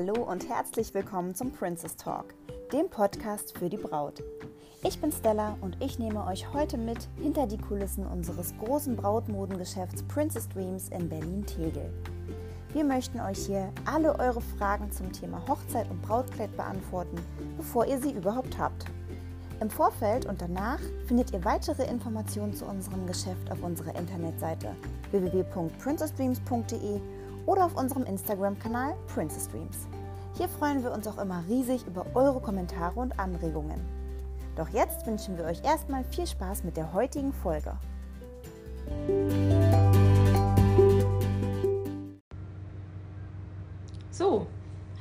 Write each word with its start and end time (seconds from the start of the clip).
Hallo 0.00 0.22
und 0.22 0.48
herzlich 0.48 0.94
willkommen 0.94 1.34
zum 1.34 1.50
Princess 1.50 1.96
Talk, 1.96 2.26
dem 2.72 2.88
Podcast 2.88 3.58
für 3.58 3.68
die 3.68 3.76
Braut. 3.76 4.22
Ich 4.84 5.00
bin 5.00 5.10
Stella 5.10 5.58
und 5.60 5.76
ich 5.82 5.98
nehme 5.98 6.24
euch 6.24 6.52
heute 6.52 6.78
mit 6.78 7.08
hinter 7.20 7.48
die 7.48 7.58
Kulissen 7.58 8.06
unseres 8.06 8.54
großen 8.58 8.94
Brautmodengeschäfts 8.94 10.04
Princess 10.04 10.48
Dreams 10.50 10.90
in 10.90 11.08
Berlin-Tegel. 11.08 11.92
Wir 12.72 12.84
möchten 12.84 13.18
euch 13.18 13.44
hier 13.46 13.72
alle 13.86 14.16
eure 14.20 14.40
Fragen 14.40 14.92
zum 14.92 15.12
Thema 15.12 15.42
Hochzeit 15.48 15.90
und 15.90 16.00
Brautkleid 16.02 16.56
beantworten, 16.56 17.18
bevor 17.56 17.84
ihr 17.84 17.98
sie 18.00 18.12
überhaupt 18.12 18.56
habt. 18.56 18.84
Im 19.60 19.68
Vorfeld 19.68 20.26
und 20.26 20.40
danach 20.40 20.78
findet 21.06 21.32
ihr 21.32 21.44
weitere 21.44 21.82
Informationen 21.90 22.54
zu 22.54 22.66
unserem 22.66 23.04
Geschäft 23.08 23.50
auf 23.50 23.64
unserer 23.64 23.96
Internetseite 23.96 24.76
www.princessdreams.de 25.10 27.00
oder 27.48 27.64
auf 27.64 27.76
unserem 27.76 28.04
Instagram-Kanal 28.04 28.94
Princess 29.06 29.48
Dreams. 29.48 29.88
Hier 30.36 30.50
freuen 30.50 30.82
wir 30.84 30.92
uns 30.92 31.08
auch 31.08 31.16
immer 31.16 31.42
riesig 31.48 31.86
über 31.86 32.04
eure 32.14 32.40
Kommentare 32.40 33.00
und 33.00 33.18
Anregungen. 33.18 33.80
Doch 34.54 34.68
jetzt 34.68 35.06
wünschen 35.06 35.38
wir 35.38 35.46
euch 35.46 35.64
erstmal 35.64 36.04
viel 36.04 36.26
Spaß 36.26 36.62
mit 36.64 36.76
der 36.76 36.92
heutigen 36.92 37.32
Folge. 37.32 37.72
So, 44.10 44.46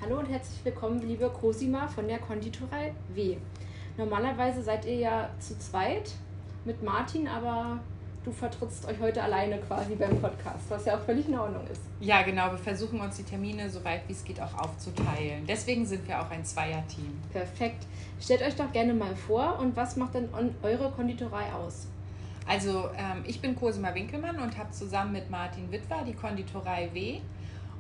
hallo 0.02 0.20
und 0.20 0.30
herzlich 0.30 0.64
willkommen, 0.64 1.02
liebe 1.02 1.30
Cosima 1.30 1.90
von 1.90 2.08
der 2.08 2.20
Konditorei 2.20 2.94
W. 3.14 3.36
Normalerweise 3.98 4.62
seid 4.62 4.86
ihr 4.86 4.96
ja 4.96 5.30
zu 5.40 5.60
zweit 5.60 6.14
mit 6.64 6.82
Martin, 6.82 7.28
aber 7.28 7.82
du 8.28 8.34
vertrittst 8.34 8.86
euch 8.86 9.00
heute 9.00 9.24
alleine 9.24 9.58
quasi 9.60 9.96
beim 9.96 10.20
Podcast, 10.20 10.70
was 10.70 10.86
ja 10.86 10.98
auch 10.98 11.02
völlig 11.02 11.30
in 11.30 11.40
Ordnung 11.40 11.66
ist. 11.72 11.82
Ja, 12.02 12.24
genau. 12.24 12.52
Wir 12.52 12.58
versuchen 12.58 13.00
uns 13.00 13.16
die 13.16 13.24
Termine 13.24 13.70
so 13.70 13.84
weit 13.86 14.02
wie 14.08 14.12
es 14.12 14.24
geht 14.24 14.42
auch 14.42 14.54
aufzuteilen. 14.54 15.46
Deswegen 15.48 15.86
sind 15.86 16.06
wir 16.08 16.22
auch 16.22 16.30
ein 16.30 16.44
Zweierteam. 16.44 17.18
Perfekt. 17.32 17.86
Stellt 18.20 18.42
euch 18.42 18.56
doch 18.56 18.72
gerne 18.74 18.94
mal 18.94 19.16
vor 19.16 19.58
und 19.60 19.78
was 19.78 19.96
macht 19.96 20.16
denn 20.16 20.28
eure 20.62 20.92
Konditorei 20.92 21.46
aus? 21.54 21.88
Also 22.46 22.90
ähm, 22.98 23.24
ich 23.26 23.40
bin 23.40 23.56
Cosima 23.56 23.96
Winkelmann 23.96 24.40
und 24.40 24.58
habe 24.58 24.72
zusammen 24.72 25.14
mit 25.14 25.30
Martin 25.30 25.72
Witwer 25.72 26.04
die 26.06 26.14
Konditorei 26.14 26.90
W. 26.94 27.20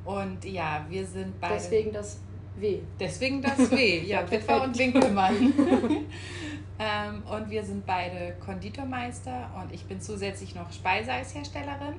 Und 0.06 0.46
ja, 0.46 0.86
wir 0.88 1.06
sind 1.06 1.40
beide... 1.42 1.56
Deswegen 1.56 1.92
das 1.92 2.20
W. 2.60 2.80
Deswegen 3.00 3.42
das 3.42 3.72
W, 3.72 4.00
ja, 4.06 4.30
Witwer 4.30 4.64
und 4.64 4.78
Winkelmann. 4.78 5.54
Ähm, 6.80 7.24
und 7.24 7.50
wir 7.50 7.64
sind 7.64 7.86
beide 7.86 8.36
Konditormeister 8.46 9.50
und 9.60 9.74
ich 9.74 9.86
bin 9.86 10.00
zusätzlich 10.00 10.54
noch 10.54 10.72
Speiseeisherstellerin. 10.72 11.96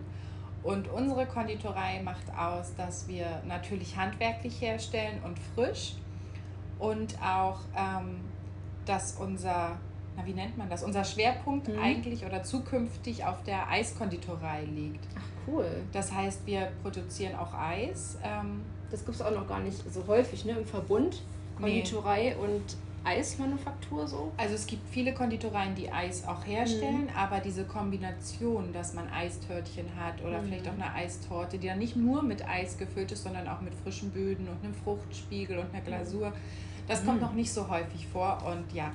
Und 0.62 0.89
unsere 0.89 1.27
Konditorei 1.27 2.00
macht 2.03 2.33
aus, 2.37 2.75
dass 2.77 3.09
wir 3.09 3.42
natürlich 3.47 3.97
handwerklich 3.97 4.61
herstellen 4.61 5.20
und 5.25 5.39
frisch 5.55 5.95
und 6.78 7.20
auch, 7.22 7.61
ähm, 7.77 8.20
dass 8.84 9.15
unser, 9.15 9.78
na 10.17 10.27
wie 10.27 10.34
nennt 10.34 10.56
man 10.56 10.69
das, 10.69 10.83
unser 10.83 11.05
Schwerpunkt 11.05 11.69
mhm. 11.69 11.78
eigentlich 11.78 12.25
oder 12.25 12.43
zukünftig 12.43 13.25
auf 13.25 13.43
der 13.43 13.69
Eiskonditorei 13.69 14.65
liegt. 14.65 15.06
Ach 15.17 15.48
cool. 15.48 15.69
Das 15.93 16.12
heißt, 16.12 16.47
wir 16.47 16.70
produzieren 16.83 17.34
auch 17.34 17.55
Eis. 17.55 18.19
Ähm, 18.22 18.62
das 18.91 19.05
gibt 19.05 19.17
es 19.17 19.22
auch 19.22 19.34
noch 19.34 19.47
gar 19.47 19.61
nicht 19.61 19.78
so 19.92 20.05
häufig, 20.06 20.44
ne? 20.44 20.53
Im 20.53 20.67
Verbund 20.67 21.22
Konditorei 21.58 22.34
nee. 22.39 22.44
und 22.44 22.62
Eismanufaktur 23.05 24.06
so? 24.06 24.33
Also 24.36 24.55
es 24.55 24.67
gibt 24.67 24.89
viele 24.91 25.14
Konditoreien, 25.14 25.75
die 25.75 25.91
Eis 25.91 26.27
auch 26.27 26.47
herstellen, 26.47 27.05
mhm. 27.05 27.16
aber 27.16 27.41
diese 27.41 27.64
Kombination, 27.64 28.72
dass 28.72 28.94
man 28.94 29.09
Eistörtchen 29.09 29.86
hat 29.98 30.22
oder 30.22 30.42
mhm. 30.42 30.47
vielleicht 30.47 30.69
auch 30.69 30.75
eine 30.75 30.92
Eistorte, 30.92 31.59
die 31.59 31.69
dann 31.69 31.78
nicht 31.78 31.97
nur 31.97 32.22
mit 32.22 32.47
Eis 32.47 32.77
gefüllt 32.77 33.12
ist, 33.12 33.22
sondern 33.22 33.48
auch 33.48 33.61
mit 33.61 33.72
frischen 33.83 34.11
Böden 34.11 34.48
und 34.48 34.62
einem 34.62 34.75
Fruchtspiegel 34.75 35.59
und 35.59 35.72
einer 35.72 35.83
Glasur, 35.83 36.33
das 36.86 37.05
kommt 37.05 37.16
mhm. 37.16 37.27
noch 37.27 37.34
nicht 37.34 37.53
so 37.53 37.69
häufig 37.69 38.06
vor 38.06 38.43
und 38.47 38.75
ja, 38.75 38.93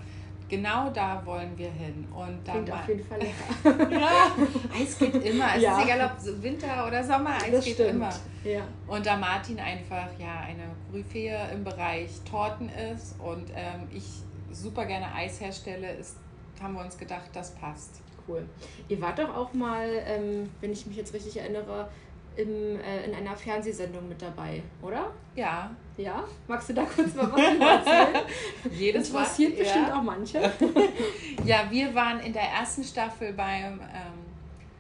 genau 0.54 0.90
da 0.92 1.22
wollen 1.26 1.58
wir 1.58 1.72
hin. 1.72 2.08
Und 2.14 2.46
Klingt 2.46 2.72
auf 2.72 2.88
jeden 2.88 3.04
Fall 3.04 3.20
lecker. 3.66 3.92
ja, 3.92 4.32
Eis 4.80 4.98
geht 5.00 5.16
immer. 5.16 5.56
Es 5.56 5.62
ja. 5.64 5.78
ist 5.80 5.86
egal, 5.86 6.12
ob 6.12 6.44
Winter 6.44 6.88
oder 6.88 7.04
Sommer, 7.04 7.36
Eis 7.36 7.52
das 7.52 7.66
geht 7.66 7.74
stimmt. 7.76 7.90
immer. 7.92 8.10
Ja. 8.44 8.62
Und 8.88 9.06
da 9.06 9.18
Martin 9.18 9.60
einfach 9.60 10.08
ja 10.20 10.42
eine 10.42 10.64
Koryphäe 10.90 11.50
im 11.54 11.64
Bereich 11.64 12.12
Torten 12.30 12.70
ist 12.70 13.20
und 13.20 13.50
ähm, 13.56 13.88
ich 13.92 14.06
super 14.52 14.86
gerne 14.86 15.14
Eis 15.14 15.42
herstelle, 15.42 15.94
ist, 15.94 16.18
haben 16.62 16.76
wir 16.76 16.82
uns 16.82 16.98
gedacht, 16.98 17.30
das 17.34 17.56
passt. 17.56 18.02
Cool. 18.28 18.48
Ihr 18.88 19.02
wart 19.02 19.20
doch 19.20 19.36
auch 19.36 19.54
mal, 19.54 19.88
ähm, 20.06 20.50
wenn 20.62 20.72
ich 20.72 20.86
mich 20.86 20.96
jetzt 20.96 21.14
richtig 21.14 21.38
erinnere, 21.38 21.90
im, 22.36 22.80
äh, 22.80 23.06
in 23.06 23.16
einer 23.16 23.36
Fernsehsendung 23.36 24.08
mit 24.08 24.22
dabei, 24.22 24.62
oder? 24.82 25.12
Ja. 25.36 25.72
Ja? 25.98 26.24
Magst 26.48 26.70
du 26.70 26.74
da 26.74 26.86
kurz 26.86 27.14
mal 27.14 27.32
was 27.32 27.40
erzählen? 27.40 28.26
Jedes 28.72 29.12
Mal, 29.12 29.24
bestimmt 29.24 29.60
ja. 29.60 29.98
auch 29.98 30.02
manche. 30.02 30.40
ja, 31.46 31.70
wir 31.70 31.94
waren 31.94 32.20
in 32.20 32.34
der 32.34 32.44
ersten 32.44 32.84
Staffel 32.84 33.34
beim 33.34 33.80
ähm, 33.80 34.24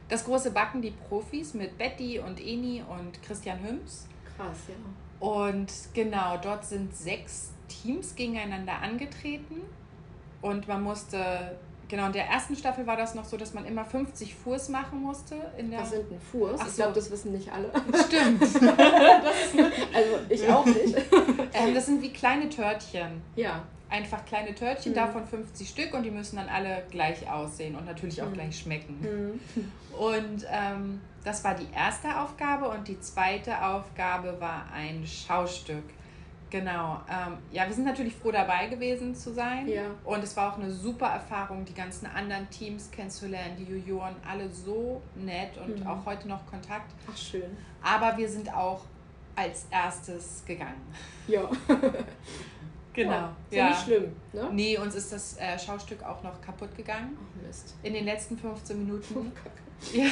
Das 0.09 0.25
große 0.25 0.51
Backen, 0.51 0.81
die 0.81 0.91
Profis 0.91 1.53
mit 1.53 1.77
Betty 1.77 2.19
und 2.19 2.39
Eni 2.39 2.83
und 2.87 3.21
Christian 3.21 3.59
Hüms. 3.63 4.07
Krass, 4.35 4.57
ja. 4.67 4.75
Und 5.25 5.71
genau, 5.93 6.37
dort 6.37 6.65
sind 6.65 6.95
sechs 6.95 7.53
Teams 7.67 8.15
gegeneinander 8.15 8.81
angetreten 8.81 9.61
und 10.41 10.67
man 10.67 10.83
musste 10.83 11.57
Genau, 11.87 12.07
in 12.07 12.13
der 12.13 12.25
ersten 12.25 12.55
Staffel 12.55 12.87
war 12.87 12.97
das 12.97 13.13
noch 13.13 13.25
so, 13.25 13.37
dass 13.37 13.53
man 13.53 13.65
immer 13.65 13.85
50 13.85 14.33
Fuß 14.35 14.69
machen 14.69 15.01
musste. 15.01 15.35
In 15.57 15.69
der 15.69 15.81
Was 15.81 15.91
sind 15.91 16.09
denn 16.09 16.19
Fuß? 16.19 16.59
Ach 16.59 16.67
ich 16.67 16.75
glaube, 16.75 16.93
das 16.93 17.11
wissen 17.11 17.33
nicht 17.33 17.51
alle. 17.51 17.71
Stimmt. 18.07 18.41
also 19.93 20.19
ich 20.29 20.47
auch 20.49 20.65
nicht. 20.65 20.95
Ähm, 21.53 21.73
das 21.73 21.85
sind 21.85 22.01
wie 22.01 22.11
kleine 22.11 22.49
Törtchen. 22.49 23.21
Ja. 23.35 23.63
Einfach 23.89 24.25
kleine 24.25 24.55
Törtchen, 24.55 24.93
mhm. 24.93 24.95
davon 24.95 25.27
50 25.27 25.69
Stück 25.69 25.93
und 25.93 26.03
die 26.03 26.09
müssen 26.09 26.37
dann 26.37 26.49
alle 26.49 26.83
gleich 26.89 27.29
aussehen 27.29 27.75
und 27.75 27.85
natürlich 27.85 28.21
auch 28.23 28.29
mhm. 28.29 28.33
gleich 28.33 28.57
schmecken. 28.57 28.99
Mhm. 29.01 29.71
Und 29.95 30.47
ähm, 30.51 30.99
das 31.23 31.43
war 31.43 31.53
die 31.53 31.67
erste 31.75 32.19
Aufgabe 32.19 32.69
und 32.69 32.87
die 32.87 32.99
zweite 32.99 33.63
Aufgabe 33.63 34.37
war 34.39 34.65
ein 34.73 35.05
Schaustück. 35.05 35.83
Genau. 36.53 37.01
Ähm, 37.09 37.39
ja, 37.51 37.65
wir 37.65 37.73
sind 37.73 37.85
natürlich 37.85 38.13
froh 38.13 38.31
dabei 38.31 38.67
gewesen 38.67 39.15
zu 39.15 39.33
sein. 39.33 39.67
Ja. 39.67 39.85
Und 40.03 40.23
es 40.23 40.37
war 40.37 40.53
auch 40.53 40.59
eine 40.59 40.69
super 40.69 41.07
Erfahrung, 41.07 41.65
die 41.65 41.73
ganzen 41.73 42.05
anderen 42.05 42.47
Teams 42.51 42.91
kennenzulernen, 42.91 43.57
die 43.57 43.63
Junioren, 43.63 44.15
alle 44.23 44.47
so 44.51 45.01
nett 45.15 45.57
und 45.57 45.79
mhm. 45.79 45.87
auch 45.87 46.05
heute 46.05 46.27
noch 46.27 46.45
Kontakt. 46.45 46.93
Ach, 47.11 47.17
schön. 47.17 47.57
Aber 47.81 48.15
wir 48.17 48.29
sind 48.29 48.53
auch 48.53 48.81
als 49.35 49.65
erstes 49.71 50.43
gegangen. 50.45 50.79
Ja. 51.27 51.49
genau. 52.93 53.11
Ja, 53.11 53.35
ist 53.49 53.57
ja. 53.57 53.69
nicht 53.69 53.81
schlimm, 53.81 54.15
ne? 54.31 54.49
Nee, 54.51 54.77
uns 54.77 54.93
ist 54.93 55.11
das 55.11 55.37
äh, 55.39 55.57
Schaustück 55.57 56.03
auch 56.03 56.21
noch 56.21 56.39
kaputt 56.39 56.77
gegangen. 56.77 57.17
Ach, 57.19 57.47
Mist. 57.47 57.73
In 57.81 57.93
den 57.93 58.05
letzten 58.05 58.37
15 58.37 58.77
Minuten. 58.77 59.31
Oh, 59.55 59.62
ja. 59.93 60.05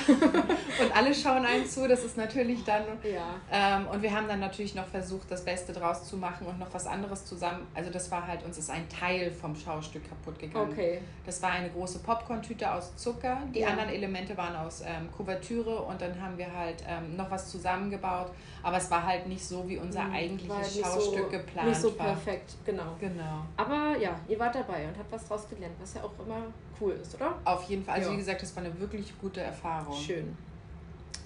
Und 0.83 0.95
alle 0.95 1.13
schauen 1.13 1.45
einen 1.45 1.65
zu, 1.65 1.87
das 1.87 2.03
ist 2.03 2.17
natürlich 2.17 2.63
dann. 2.63 2.83
Ja. 3.03 3.35
Ähm, 3.51 3.87
und 3.87 4.01
wir 4.01 4.13
haben 4.13 4.27
dann 4.27 4.39
natürlich 4.39 4.75
noch 4.75 4.87
versucht, 4.87 5.29
das 5.29 5.43
Beste 5.45 5.73
draus 5.73 6.03
zu 6.07 6.17
machen 6.17 6.47
und 6.47 6.59
noch 6.59 6.73
was 6.73 6.87
anderes 6.87 7.25
zusammen. 7.25 7.67
Also, 7.73 7.89
das 7.89 8.11
war 8.11 8.27
halt, 8.27 8.43
uns 8.43 8.57
ist 8.57 8.69
ein 8.69 8.87
Teil 8.89 9.31
vom 9.31 9.55
Schaustück 9.55 10.07
kaputt 10.07 10.39
gegangen. 10.39 10.71
Okay. 10.71 10.99
Das 11.25 11.41
war 11.41 11.51
eine 11.51 11.69
große 11.69 11.99
Popcorn-Tüte 11.99 12.71
aus 12.71 12.95
Zucker. 12.95 13.37
Die 13.53 13.59
ja. 13.59 13.69
anderen 13.69 13.89
Elemente 13.89 14.35
waren 14.37 14.55
aus 14.55 14.81
ähm, 14.81 15.09
Kuvertüre 15.15 15.81
und 15.81 16.01
dann 16.01 16.21
haben 16.21 16.37
wir 16.37 16.53
halt 16.53 16.83
ähm, 16.87 17.15
noch 17.15 17.29
was 17.29 17.49
zusammengebaut. 17.49 18.31
Aber 18.63 18.77
es 18.77 18.89
war 18.91 19.05
halt 19.05 19.27
nicht 19.27 19.43
so, 19.43 19.67
wie 19.67 19.77
unser 19.77 20.03
hm, 20.03 20.13
eigentliches 20.13 20.79
Schaustück 20.79 21.25
so, 21.25 21.37
geplant 21.37 21.69
Nicht 21.69 21.81
so 21.81 21.91
perfekt, 21.91 22.55
genau. 22.65 22.95
Genau. 22.99 23.45
Aber 23.57 23.97
ja, 23.97 24.15
ihr 24.27 24.39
wart 24.39 24.55
dabei 24.55 24.87
und 24.87 24.97
habt 24.97 25.11
was 25.11 25.27
draus 25.27 25.49
gelernt, 25.49 25.75
was 25.79 25.93
ja 25.93 26.03
auch 26.03 26.13
immer 26.23 26.43
cool 26.79 26.93
ist, 26.93 27.15
oder? 27.15 27.37
Auf 27.45 27.63
jeden 27.69 27.83
Fall. 27.83 27.95
Also, 27.95 28.09
ja. 28.09 28.15
wie 28.15 28.19
gesagt, 28.19 28.41
das 28.41 28.55
war 28.55 28.63
eine 28.63 28.79
wirklich 28.79 29.13
gute 29.19 29.41
Erfahrung. 29.41 29.95
Schön. 29.95 30.35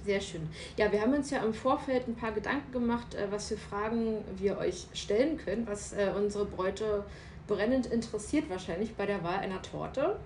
Sehr 0.06 0.22
schön. 0.22 0.48
Ja, 0.78 0.92
wir 0.92 1.02
haben 1.02 1.14
uns 1.14 1.32
ja 1.32 1.44
im 1.44 1.54
Vorfeld 1.54 2.08
ein 2.08 2.16
paar 2.16 2.32
Gedanken 2.32 2.72
gemacht, 2.72 3.16
äh, 3.16 3.28
was 3.32 3.48
für 3.48 3.58
Fragen 3.58 4.24
wir 4.38 4.58
euch 4.60 4.86
stellen 4.94 5.38
können, 5.38 5.66
was 5.66 5.94
äh, 5.94 6.12
unsere 6.16 6.46
Bräute 6.46 7.04
brennend 7.48 7.88
interessiert 7.88 8.50
wahrscheinlich 8.50 8.96
bei 8.96 9.06
der 9.06 9.24
Wahl 9.24 9.40
einer 9.40 9.62
Torte. 9.62 10.18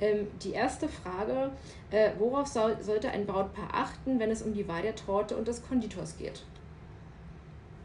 Ähm, 0.00 0.28
die 0.42 0.52
erste 0.52 0.88
Frage, 0.88 1.50
äh, 1.90 2.10
worauf 2.18 2.46
soll, 2.46 2.76
sollte 2.82 3.10
ein 3.10 3.26
Brautpaar 3.26 3.68
achten, 3.72 4.18
wenn 4.18 4.30
es 4.30 4.42
um 4.42 4.52
die 4.52 4.68
Wahl 4.68 4.82
der 4.82 4.94
Torte 4.94 5.36
und 5.36 5.48
des 5.48 5.66
Konditors 5.66 6.18
geht? 6.18 6.44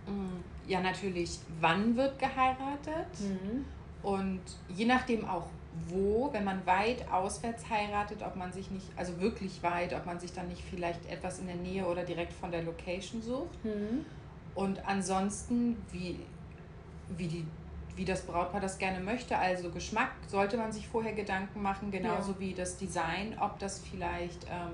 Mm, 0.08 0.42
ja, 0.68 0.82
natürlich, 0.82 1.40
wann 1.60 1.96
wird 1.96 2.20
geheiratet? 2.20 3.08
Mhm. 3.20 3.66
Und 4.04 4.42
je 4.70 4.86
nachdem 4.86 5.26
auch 5.26 5.48
wo, 5.88 6.30
wenn 6.34 6.44
man 6.44 6.66
weit 6.66 7.10
auswärts 7.12 7.70
heiratet, 7.70 8.22
ob 8.24 8.36
man 8.36 8.52
sich 8.52 8.72
nicht, 8.72 8.88
also 8.96 9.20
wirklich 9.22 9.64
weit, 9.64 9.94
ob 9.94 10.06
man 10.06 10.20
sich 10.20 10.34
dann 10.34 10.48
nicht 10.48 10.62
vielleicht 10.70 11.06
etwas 11.10 11.40
in 11.40 11.48
der 11.48 11.56
Nähe 11.56 11.86
oder 11.86 12.04
direkt 12.04 12.34
von 12.34 12.52
der 12.52 12.64
Location 12.64 13.22
sucht. 13.22 13.64
Mhm. 13.64 14.06
Und 14.54 14.86
ansonsten, 14.86 15.78
wie, 15.92 16.20
wie, 17.16 17.28
die, 17.28 17.46
wie 17.96 18.04
das 18.04 18.24
Brautpaar 18.24 18.60
das 18.60 18.78
gerne 18.78 19.00
möchte, 19.00 19.38
also 19.38 19.70
Geschmack, 19.70 20.12
sollte 20.28 20.58
man 20.58 20.74
sich 20.74 20.88
vorher 20.88 21.14
Gedanken 21.14 21.62
machen, 21.62 21.90
genauso 21.90 22.34
ja. 22.34 22.40
wie 22.40 22.54
das 22.54 22.78
Design, 22.78 23.38
ob 23.40 23.58
das 23.60 23.80
vielleicht, 23.80 24.44
ähm, 24.46 24.74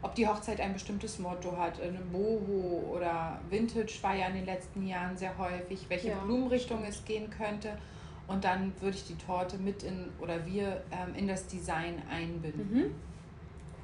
ob 0.00 0.14
die 0.14 0.26
Hochzeit 0.26 0.60
ein 0.60 0.72
bestimmtes 0.72 1.18
Motto 1.18 1.56
hat, 1.58 1.80
eine 1.82 1.98
Boho 1.98 2.94
oder 2.94 3.38
Vintage 3.50 3.98
war 4.00 4.14
ja 4.14 4.28
in 4.28 4.36
den 4.36 4.46
letzten 4.46 4.86
Jahren 4.86 5.16
sehr 5.18 5.36
häufig, 5.36 5.84
welche 5.88 6.08
ja. 6.08 6.16
Blumenrichtung 6.16 6.82
es 6.84 7.04
gehen 7.04 7.28
könnte. 7.28 7.76
Und 8.26 8.44
dann 8.44 8.72
würde 8.80 8.96
ich 8.96 9.06
die 9.06 9.16
Torte 9.16 9.58
mit 9.58 9.82
in 9.82 10.08
oder 10.18 10.46
wir 10.46 10.82
ähm, 10.90 11.14
in 11.14 11.28
das 11.28 11.46
Design 11.46 12.02
einbinden. 12.10 12.72
Mhm. 12.72 12.94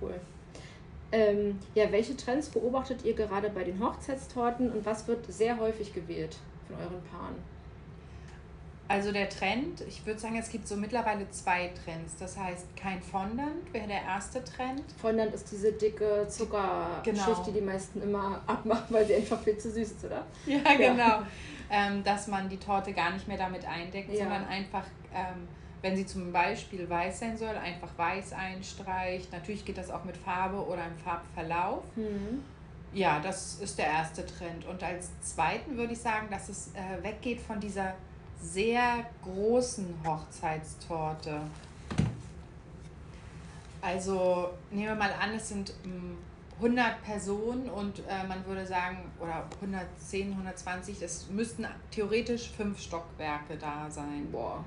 Cool. 0.01 0.15
Ähm, 1.13 1.59
ja, 1.75 1.91
welche 1.91 2.17
Trends 2.17 2.49
beobachtet 2.49 3.05
ihr 3.05 3.15
gerade 3.15 3.51
bei 3.51 3.65
den 3.65 3.81
Hochzeitstorten 3.81 4.71
und 4.71 4.87
was 4.87 5.09
wird 5.09 5.27
sehr 5.31 5.59
häufig 5.59 5.93
gewählt 5.93 6.39
von 6.69 6.77
euren 6.77 7.03
Paaren? 7.11 7.35
Also 8.91 9.13
der 9.13 9.29
Trend, 9.29 9.83
ich 9.83 10.05
würde 10.05 10.19
sagen, 10.19 10.37
es 10.37 10.49
gibt 10.49 10.67
so 10.67 10.75
mittlerweile 10.75 11.31
zwei 11.31 11.71
Trends. 11.85 12.17
Das 12.19 12.37
heißt, 12.37 12.75
kein 12.75 13.01
Fondant 13.01 13.73
wäre 13.73 13.87
der 13.87 14.03
erste 14.03 14.43
Trend. 14.43 14.83
Fondant 15.01 15.33
ist 15.33 15.49
diese 15.53 15.73
dicke 15.73 16.27
Zuckerschicht, 16.27 17.05
genau. 17.05 17.45
die 17.47 17.53
die 17.53 17.61
meisten 17.61 18.03
immer 18.03 18.43
abmachen, 18.49 18.87
weil 18.89 19.07
sie 19.07 19.15
einfach 19.15 19.41
viel 19.43 19.57
zu 19.57 19.71
süß 19.71 19.93
ist, 19.93 20.05
oder? 20.05 20.27
Ja, 20.45 20.57
ja. 20.57 20.75
genau. 20.75 21.23
Ähm, 21.71 22.03
dass 22.03 22.27
man 22.27 22.49
die 22.49 22.57
Torte 22.57 22.93
gar 22.93 23.13
nicht 23.13 23.29
mehr 23.29 23.39
damit 23.39 23.65
eindeckt, 23.65 24.13
ja. 24.13 24.25
sondern 24.25 24.45
einfach, 24.49 24.87
ähm, 25.15 25.47
wenn 25.83 25.95
sie 25.95 26.05
zum 26.05 26.33
Beispiel 26.33 26.91
weiß 26.91 27.21
sein 27.21 27.39
soll, 27.39 27.57
einfach 27.57 27.97
weiß 27.97 28.33
einstreicht. 28.33 29.33
Natürlich 29.33 29.65
geht 29.65 29.79
das 29.79 29.93
auch 29.93 30.03
mit 30.03 30.17
Farbe 30.17 30.67
oder 30.67 30.85
im 30.85 30.99
Farbverlauf. 31.05 31.85
Mhm. 31.95 32.43
Ja, 32.93 33.21
das 33.21 33.61
ist 33.61 33.79
der 33.79 33.87
erste 33.87 34.27
Trend. 34.27 34.67
Und 34.67 34.83
als 34.83 35.11
zweiten 35.21 35.77
würde 35.77 35.93
ich 35.93 36.01
sagen, 36.01 36.27
dass 36.29 36.49
es 36.49 36.73
äh, 36.75 37.05
weggeht 37.05 37.41
von 37.41 37.61
dieser 37.61 37.95
sehr 38.41 39.07
großen 39.23 39.95
Hochzeitstorte. 40.05 41.41
Also 43.83 44.51
nehmen 44.71 44.89
wir 44.89 44.95
mal 44.95 45.13
an, 45.21 45.35
es 45.35 45.49
sind 45.49 45.73
100 46.59 46.87
hm, 46.87 47.03
Personen 47.03 47.71
und 47.71 48.01
äh, 48.01 48.27
man 48.27 48.45
würde 48.47 48.67
sagen, 48.67 49.11
oder 49.19 49.47
110, 49.63 50.33
120, 50.33 51.01
es 51.03 51.29
müssten 51.31 51.67
theoretisch 51.91 52.51
fünf 52.51 52.81
Stockwerke 52.81 53.57
da 53.59 53.91
sein. 53.91 54.29
Boah. 54.31 54.65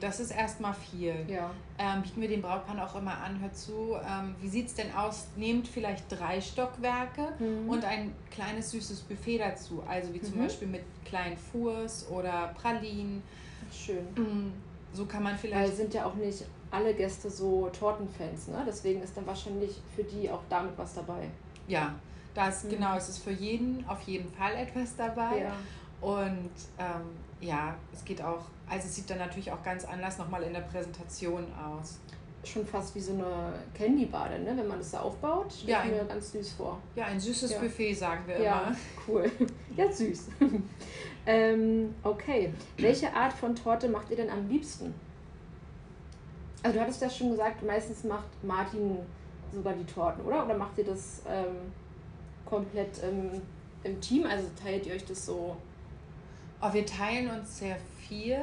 Das 0.00 0.20
ist 0.20 0.30
erstmal 0.30 0.74
viel. 0.74 1.14
Ja. 1.28 1.50
Ähm, 1.78 2.02
bieten 2.02 2.20
wir 2.20 2.28
den 2.28 2.42
Brautpaaren 2.42 2.80
auch 2.80 2.94
immer 2.96 3.18
an, 3.18 3.40
hört 3.40 3.56
zu, 3.56 3.96
ähm, 3.96 4.34
wie 4.40 4.48
sieht 4.48 4.68
es 4.68 4.74
denn 4.74 4.94
aus? 4.94 5.28
Nehmt 5.36 5.68
vielleicht 5.68 6.04
drei 6.08 6.40
Stockwerke 6.40 7.28
mhm. 7.38 7.68
und 7.68 7.84
ein 7.84 8.14
kleines 8.30 8.70
süßes 8.70 9.00
Buffet 9.00 9.38
dazu. 9.38 9.82
Also 9.86 10.12
wie 10.14 10.20
zum 10.20 10.36
mhm. 10.36 10.44
Beispiel 10.44 10.68
mit 10.68 10.82
kleinen 11.04 11.36
Fours 11.36 12.06
oder 12.10 12.54
Pralinen. 12.60 13.22
Schön. 13.72 14.06
Mhm. 14.16 14.52
So 14.92 15.06
kann 15.06 15.22
man 15.22 15.36
vielleicht. 15.36 15.70
Weil 15.70 15.76
sind 15.76 15.94
ja 15.94 16.06
auch 16.06 16.14
nicht 16.14 16.44
alle 16.70 16.94
Gäste 16.94 17.30
so 17.30 17.68
Tortenfans, 17.78 18.48
ne? 18.48 18.64
Deswegen 18.66 19.02
ist 19.02 19.16
dann 19.16 19.26
wahrscheinlich 19.26 19.80
für 19.94 20.04
die 20.04 20.30
auch 20.30 20.42
damit 20.48 20.72
was 20.76 20.94
dabei. 20.94 21.28
Ja, 21.68 21.94
das 22.34 22.64
mhm. 22.64 22.70
genau, 22.70 22.96
es 22.96 23.08
ist 23.08 23.18
für 23.18 23.30
jeden 23.30 23.84
auf 23.86 24.00
jeden 24.02 24.30
Fall 24.30 24.54
etwas 24.54 24.96
dabei. 24.96 25.40
Ja. 25.40 25.56
Und 26.02 26.50
ähm, 26.78 27.16
ja, 27.40 27.76
es 27.92 28.04
geht 28.04 28.20
auch, 28.20 28.42
also 28.68 28.88
es 28.88 28.96
sieht 28.96 29.08
dann 29.08 29.18
natürlich 29.18 29.50
auch 29.52 29.62
ganz 29.62 29.84
anders 29.84 30.18
nochmal 30.18 30.42
in 30.42 30.52
der 30.52 30.60
Präsentation 30.60 31.46
aus. 31.54 32.00
Schon 32.44 32.66
fast 32.66 32.92
wie 32.96 33.00
so 33.00 33.12
eine 33.12 33.52
Candy-Bade, 33.72 34.40
ne? 34.40 34.52
wenn 34.56 34.66
man 34.66 34.78
das 34.78 34.90
so 34.90 34.96
aufbaut. 34.96 35.54
Ja, 35.64 35.84
ich 35.84 35.92
mir 35.92 36.04
ganz 36.04 36.32
süß 36.32 36.54
vor. 36.54 36.80
Ja, 36.96 37.04
ein 37.04 37.20
süßes 37.20 37.52
ja. 37.52 37.60
Buffet, 37.60 37.94
sagen 37.94 38.24
wir 38.26 38.40
ja, 38.40 38.62
immer. 38.62 38.76
cool. 39.06 39.30
Ja, 39.76 39.90
süß. 39.90 40.28
ähm, 41.26 41.94
okay. 42.02 42.52
Welche 42.76 43.14
Art 43.14 43.32
von 43.32 43.54
Torte 43.54 43.88
macht 43.88 44.10
ihr 44.10 44.16
denn 44.16 44.28
am 44.28 44.48
liebsten? 44.48 44.92
Also 46.64 46.76
du 46.76 46.82
hattest 46.82 47.00
ja 47.00 47.08
schon 47.08 47.30
gesagt, 47.30 47.62
meistens 47.62 48.04
macht 48.04 48.26
Martin 48.42 48.98
sogar 49.52 49.72
die 49.72 49.84
Torten, 49.84 50.24
oder? 50.24 50.44
Oder 50.44 50.58
macht 50.58 50.76
ihr 50.78 50.84
das 50.84 51.22
ähm, 51.28 51.72
komplett 52.44 53.02
im, 53.04 53.40
im 53.84 54.00
Team? 54.00 54.26
Also 54.26 54.48
teilt 54.62 54.84
ihr 54.86 54.94
euch 54.94 55.06
das 55.06 55.24
so 55.24 55.56
Oh, 56.64 56.72
wir 56.72 56.86
teilen 56.86 57.28
uns 57.28 57.58
sehr 57.58 57.76
viel. 58.08 58.38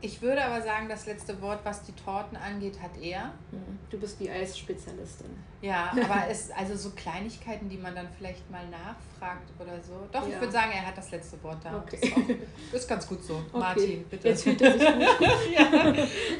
Ich 0.00 0.20
würde 0.20 0.44
aber 0.44 0.60
sagen, 0.60 0.88
das 0.88 1.06
letzte 1.06 1.40
Wort, 1.40 1.60
was 1.62 1.84
die 1.84 1.92
Torten 1.92 2.36
angeht, 2.36 2.82
hat 2.82 2.90
er. 3.00 3.26
Mhm. 3.52 3.78
Du 3.88 3.98
bist 3.98 4.18
die 4.18 4.28
Eisspezialistin. 4.28 5.30
Ja, 5.62 5.92
aber 6.04 6.28
es 6.28 6.50
also 6.50 6.74
so 6.76 6.90
Kleinigkeiten, 6.90 7.68
die 7.68 7.78
man 7.78 7.94
dann 7.94 8.08
vielleicht 8.18 8.50
mal 8.50 8.64
nachfragt 8.68 9.48
oder 9.60 9.80
so. 9.80 9.92
Doch, 10.10 10.22
ja. 10.22 10.34
ich 10.34 10.40
würde 10.40 10.52
sagen, 10.52 10.72
er 10.74 10.84
hat 10.84 10.98
das 10.98 11.12
letzte 11.12 11.40
Wort 11.44 11.58
da. 11.62 11.78
Okay. 11.78 11.98
Das, 12.00 12.10
ist 12.10 12.16
auch, 12.16 12.74
ist 12.74 12.88
ganz 12.88 13.06
gut 13.06 13.24
so. 13.24 13.34
Okay. 13.34 13.58
Martin, 13.58 14.04
bitte. 14.10 14.28
Jetzt 14.28 14.42
fühlt 14.42 14.60
er 14.60 14.72
sich 14.72 14.86
gut. 14.86 15.28
ja. 15.56 15.94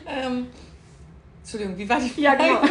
ähm, 0.09 0.49
Entschuldigung, 1.39 1.79
wie 1.79 1.89
war 1.89 2.01
die 2.01 2.09
Frage? 2.09 2.23
Ja, 2.23 2.35
genau. 2.35 2.69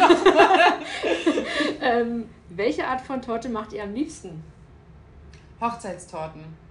ähm, 1.80 2.28
welche 2.50 2.86
Art 2.86 3.00
von 3.00 3.22
Torte 3.22 3.48
macht 3.48 3.72
ihr 3.72 3.82
am 3.82 3.94
liebsten? 3.94 4.44
Hochzeitstorten 5.60 6.63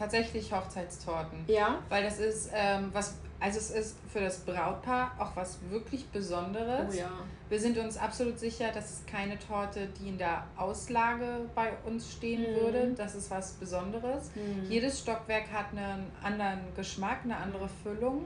tatsächlich 0.00 0.50
Hochzeitstorten. 0.50 1.44
Ja. 1.46 1.78
Weil 1.90 2.02
das 2.02 2.18
ist 2.18 2.50
ähm, 2.54 2.88
was, 2.92 3.18
also 3.38 3.58
es 3.58 3.70
ist 3.70 3.96
für 4.10 4.20
das 4.20 4.38
Brautpaar 4.38 5.12
auch 5.18 5.36
was 5.36 5.58
wirklich 5.68 6.06
Besonderes. 6.08 6.94
Oh 6.94 6.98
ja. 6.98 7.10
Wir 7.50 7.60
sind 7.60 7.76
uns 7.76 7.98
absolut 7.98 8.38
sicher, 8.38 8.72
dass 8.72 8.90
es 8.90 9.06
keine 9.06 9.38
Torte, 9.38 9.88
die 10.00 10.08
in 10.08 10.18
der 10.18 10.44
Auslage 10.56 11.42
bei 11.54 11.72
uns 11.84 12.10
stehen 12.12 12.40
mhm. 12.40 12.60
würde. 12.60 12.94
Das 12.96 13.14
ist 13.14 13.30
was 13.30 13.52
Besonderes. 13.52 14.30
Mhm. 14.34 14.70
Jedes 14.70 15.00
Stockwerk 15.00 15.52
hat 15.52 15.66
einen 15.72 16.06
anderen 16.22 16.60
Geschmack, 16.74 17.20
eine 17.24 17.36
andere 17.36 17.68
Füllung. 17.82 18.24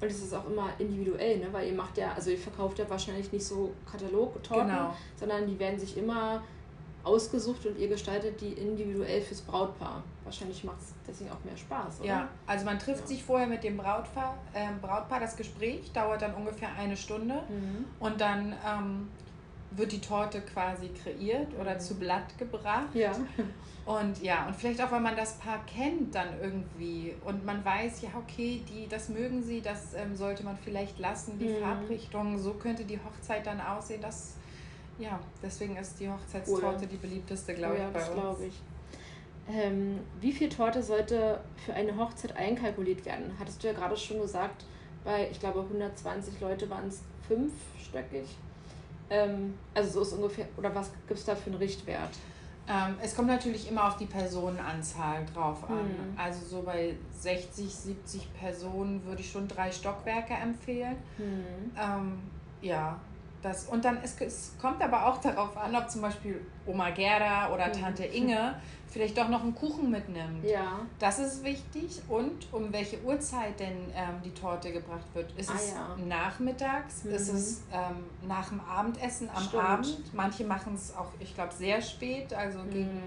Und 0.00 0.06
es 0.06 0.22
ist 0.22 0.32
auch 0.32 0.46
immer 0.46 0.70
individuell, 0.78 1.38
ne? 1.38 1.48
weil 1.52 1.68
ihr 1.68 1.74
macht 1.74 1.98
ja, 1.98 2.12
also 2.14 2.30
ihr 2.30 2.38
verkauft 2.38 2.78
ja 2.78 2.88
wahrscheinlich 2.88 3.30
nicht 3.32 3.44
so 3.44 3.74
Katalogtorten, 3.90 4.68
genau. 4.68 4.96
sondern 5.16 5.46
die 5.46 5.58
werden 5.58 5.78
sich 5.78 5.98
immer 5.98 6.42
ausgesucht 7.04 7.66
und 7.66 7.78
ihr 7.78 7.88
gestaltet 7.88 8.40
die 8.40 8.52
individuell 8.52 9.20
fürs 9.22 9.40
Brautpaar. 9.40 10.02
Wahrscheinlich 10.24 10.62
macht 10.64 10.80
es 10.80 10.94
deswegen 11.06 11.30
auch 11.30 11.42
mehr 11.44 11.56
Spaß, 11.56 12.00
oder? 12.00 12.08
Ja, 12.08 12.28
also 12.46 12.64
man 12.64 12.78
trifft 12.78 13.02
ja. 13.02 13.06
sich 13.06 13.24
vorher 13.24 13.46
mit 13.46 13.64
dem 13.64 13.76
Brautpaar, 13.76 14.36
äh, 14.52 14.66
Brautpaar. 14.80 15.20
Das 15.20 15.36
Gespräch 15.36 15.92
dauert 15.92 16.22
dann 16.22 16.34
ungefähr 16.34 16.68
eine 16.78 16.96
Stunde 16.96 17.42
mhm. 17.48 17.86
und 17.98 18.20
dann 18.20 18.54
ähm, 18.66 19.08
wird 19.72 19.92
die 19.92 20.00
Torte 20.00 20.40
quasi 20.42 20.88
kreiert 20.88 21.48
oder 21.58 21.74
mhm. 21.74 21.80
zu 21.80 21.94
Blatt 21.98 22.36
gebracht. 22.38 22.94
Ja. 22.94 23.12
Und 23.86 24.22
ja, 24.22 24.46
und 24.46 24.54
vielleicht 24.54 24.80
auch, 24.82 24.92
weil 24.92 25.00
man 25.00 25.16
das 25.16 25.38
Paar 25.38 25.64
kennt 25.66 26.14
dann 26.14 26.28
irgendwie 26.40 27.14
und 27.24 27.44
man 27.44 27.64
weiß, 27.64 28.02
ja, 28.02 28.10
okay, 28.14 28.62
die, 28.68 28.86
das 28.88 29.08
mögen 29.08 29.42
sie, 29.42 29.62
das 29.62 29.94
ähm, 29.94 30.14
sollte 30.14 30.44
man 30.44 30.56
vielleicht 30.58 30.98
lassen, 30.98 31.38
die 31.38 31.48
mhm. 31.48 31.60
Farbrichtung, 31.60 32.38
so 32.38 32.52
könnte 32.52 32.84
die 32.84 32.98
Hochzeit 32.98 33.46
dann 33.46 33.60
aussehen, 33.60 34.02
das 34.02 34.36
ja, 35.00 35.18
deswegen 35.42 35.76
ist 35.76 35.98
die 35.98 36.08
Hochzeitstorte 36.08 36.78
cool. 36.82 36.86
die 36.86 36.96
beliebteste, 36.96 37.54
glaube 37.54 37.76
oh, 37.76 37.80
ja, 37.80 37.88
ich, 37.88 37.94
bei 37.94 38.04
uns. 38.04 38.20
glaube 38.20 38.44
ich. 38.46 38.54
Ähm, 39.52 39.98
wie 40.20 40.32
viel 40.32 40.48
Torte 40.48 40.82
sollte 40.82 41.40
für 41.64 41.74
eine 41.74 41.96
Hochzeit 41.96 42.36
einkalkuliert 42.36 43.04
werden? 43.04 43.32
Hattest 43.38 43.62
du 43.62 43.68
ja 43.68 43.72
gerade 43.72 43.96
schon 43.96 44.20
gesagt, 44.20 44.64
bei, 45.04 45.28
ich 45.30 45.40
glaube, 45.40 45.60
120 45.60 46.40
Leute 46.40 46.68
waren 46.70 46.88
es 46.88 47.02
fünfstöckig. 47.26 48.28
Ähm, 49.08 49.54
also 49.74 49.90
so 49.90 50.02
ist 50.02 50.12
ungefähr, 50.12 50.46
oder 50.56 50.74
was 50.74 50.90
gibt 51.08 51.18
es 51.18 51.24
da 51.24 51.34
für 51.34 51.50
einen 51.50 51.58
Richtwert? 51.58 52.10
Ähm, 52.68 52.94
es 53.02 53.16
kommt 53.16 53.26
natürlich 53.26 53.68
immer 53.68 53.88
auf 53.88 53.96
die 53.96 54.06
Personenanzahl 54.06 55.26
drauf 55.34 55.68
an. 55.68 55.88
Mhm. 55.88 56.16
Also 56.16 56.46
so 56.46 56.62
bei 56.62 56.94
60, 57.18 57.74
70 57.74 58.34
Personen 58.34 59.04
würde 59.04 59.22
ich 59.22 59.30
schon 59.30 59.48
drei 59.48 59.72
Stockwerke 59.72 60.34
empfehlen. 60.34 60.96
Mhm. 61.18 61.72
Ähm, 61.76 62.18
ja, 62.62 63.00
das, 63.42 63.66
und 63.66 63.84
dann 63.84 63.98
es, 64.02 64.20
es 64.20 64.52
kommt 64.60 64.82
aber 64.82 65.06
auch 65.06 65.18
darauf 65.18 65.56
an, 65.56 65.74
ob 65.74 65.90
zum 65.90 66.02
Beispiel 66.02 66.40
Oma 66.66 66.90
Gerda 66.90 67.52
oder 67.52 67.68
mhm. 67.68 67.72
Tante 67.72 68.04
Inge 68.04 68.54
vielleicht 68.90 69.16
doch 69.16 69.28
noch 69.28 69.42
einen 69.42 69.54
Kuchen 69.54 69.90
mitnimmt. 69.90 70.44
Ja. 70.44 70.80
Das 70.98 71.18
ist 71.18 71.44
wichtig. 71.44 72.02
Und 72.08 72.52
um 72.52 72.72
welche 72.72 73.00
Uhrzeit 73.02 73.58
denn 73.60 73.90
ähm, 73.94 74.20
die 74.24 74.34
Torte 74.34 74.72
gebracht 74.72 75.06
wird. 75.14 75.32
Ist 75.38 75.50
ah, 75.50 75.54
es 75.56 75.72
ja. 75.72 75.96
nachmittags? 76.06 77.04
Mhm. 77.04 77.12
Ist 77.12 77.28
es 77.28 77.62
ähm, 77.72 78.04
nach 78.26 78.48
dem 78.48 78.60
Abendessen 78.60 79.30
am 79.34 79.42
Stimmt. 79.44 79.64
Abend? 79.64 80.14
Manche 80.14 80.44
machen 80.44 80.74
es 80.74 80.94
auch, 80.96 81.12
ich 81.20 81.34
glaube, 81.34 81.54
sehr 81.54 81.80
spät, 81.80 82.34
also 82.34 82.58
mhm. 82.58 82.70
gegen 82.70 83.02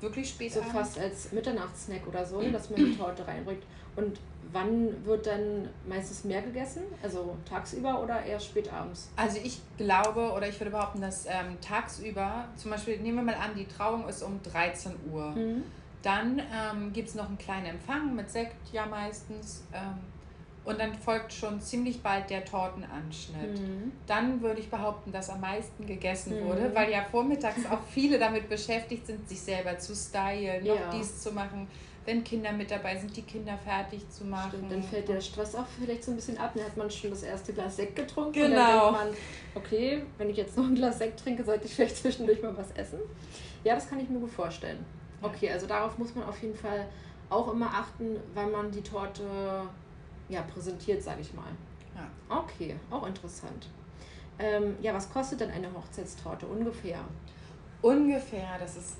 wirklich 0.00 0.28
spät. 0.28 0.52
So 0.52 0.60
Abend. 0.60 0.72
fast 0.72 0.98
als 0.98 1.32
Mitternachtssnack 1.32 2.06
oder 2.06 2.24
so, 2.24 2.42
dass 2.52 2.70
man 2.70 2.84
die 2.84 2.96
Torte 2.96 3.26
reinbringt. 3.26 3.62
Und 3.96 4.20
wann 4.50 5.04
wird 5.04 5.26
dann 5.26 5.68
meistens 5.88 6.24
mehr 6.24 6.42
gegessen? 6.42 6.82
Also 7.02 7.36
tagsüber 7.48 8.02
oder 8.02 8.24
eher 8.24 8.40
spät 8.40 8.72
abends? 8.72 9.10
Also 9.16 9.38
ich 9.42 9.60
glaube 9.76 10.32
oder 10.32 10.48
ich 10.48 10.58
würde 10.58 10.70
behaupten, 10.70 11.00
dass 11.00 11.26
ähm, 11.26 11.58
tagsüber, 11.60 12.46
zum 12.56 12.70
Beispiel 12.70 12.98
nehmen 12.98 13.18
wir 13.18 13.34
mal 13.34 13.34
an, 13.34 13.54
die 13.56 13.66
Trauung 13.66 14.08
ist 14.08 14.22
um 14.22 14.40
13 14.42 14.92
Uhr. 15.10 15.30
Mhm. 15.30 15.62
Dann 16.02 16.40
ähm, 16.40 16.92
gibt 16.92 17.08
es 17.08 17.14
noch 17.14 17.28
einen 17.28 17.38
kleinen 17.38 17.66
Empfang 17.66 18.14
mit 18.14 18.28
Sekt, 18.30 18.72
ja 18.72 18.86
meistens. 18.86 19.64
Ähm, 19.72 20.00
und 20.64 20.78
dann 20.78 20.94
folgt 20.94 21.32
schon 21.32 21.60
ziemlich 21.60 22.02
bald 22.02 22.30
der 22.30 22.44
Tortenanschnitt. 22.44 23.60
Mhm. 23.60 23.92
Dann 24.06 24.40
würde 24.40 24.60
ich 24.60 24.70
behaupten, 24.70 25.10
dass 25.10 25.30
am 25.30 25.40
meisten 25.40 25.86
gegessen 25.86 26.40
mhm. 26.40 26.48
wurde, 26.48 26.70
weil 26.74 26.90
ja 26.90 27.04
vormittags 27.04 27.66
auch 27.70 27.82
viele 27.90 28.18
damit 28.18 28.48
beschäftigt 28.48 29.06
sind, 29.06 29.28
sich 29.28 29.40
selber 29.40 29.78
zu 29.78 29.94
stylen, 29.94 30.64
noch 30.64 30.76
ja. 30.76 30.90
dies 30.92 31.20
zu 31.20 31.32
machen 31.32 31.68
wenn 32.04 32.24
Kinder 32.24 32.52
mit 32.52 32.70
dabei 32.70 32.96
sind, 32.96 33.16
die 33.16 33.22
Kinder 33.22 33.56
fertig 33.56 34.08
zu 34.10 34.24
machen. 34.24 34.50
Stimmt, 34.50 34.72
dann 34.72 34.82
fällt 34.82 35.08
der 35.08 35.20
Stress 35.20 35.54
auch 35.54 35.66
vielleicht 35.78 36.04
so 36.04 36.10
ein 36.10 36.16
bisschen 36.16 36.38
ab. 36.38 36.52
Dann 36.54 36.64
hat 36.64 36.76
man 36.76 36.90
schon 36.90 37.10
das 37.10 37.22
erste 37.22 37.52
Glas 37.52 37.76
Sekt 37.76 37.96
getrunken. 37.96 38.32
Genau. 38.32 38.88
Und 38.88 38.94
dann 38.94 39.04
denkt 39.06 39.14
man, 39.54 39.62
okay, 39.62 40.02
wenn 40.18 40.30
ich 40.30 40.36
jetzt 40.36 40.56
noch 40.56 40.64
ein 40.64 40.74
Glas 40.74 40.98
Sekt 40.98 41.20
trinke, 41.20 41.44
sollte 41.44 41.66
ich 41.66 41.74
vielleicht 41.74 41.96
zwischendurch 42.02 42.42
mal 42.42 42.56
was 42.56 42.72
essen. 42.72 42.98
Ja, 43.64 43.74
das 43.74 43.88
kann 43.88 44.00
ich 44.00 44.08
mir 44.08 44.18
gut 44.18 44.30
vorstellen. 44.30 44.84
Okay, 45.20 45.50
also 45.50 45.66
darauf 45.66 45.96
muss 45.98 46.14
man 46.14 46.24
auf 46.24 46.42
jeden 46.42 46.56
Fall 46.56 46.88
auch 47.30 47.52
immer 47.52 47.66
achten, 47.66 48.16
wenn 48.34 48.50
man 48.50 48.70
die 48.70 48.82
Torte 48.82 49.22
ja, 50.28 50.42
präsentiert, 50.42 51.02
sage 51.02 51.20
ich 51.20 51.32
mal. 51.32 51.44
Ja. 51.94 52.36
Okay, 52.36 52.76
auch 52.90 53.06
interessant. 53.06 53.68
Ähm, 54.38 54.76
ja, 54.80 54.92
was 54.94 55.10
kostet 55.12 55.40
denn 55.40 55.50
eine 55.50 55.72
Hochzeitstorte 55.72 56.46
ungefähr? 56.46 56.98
Ungefähr, 57.82 58.58
das 58.58 58.76
ist 58.76 58.96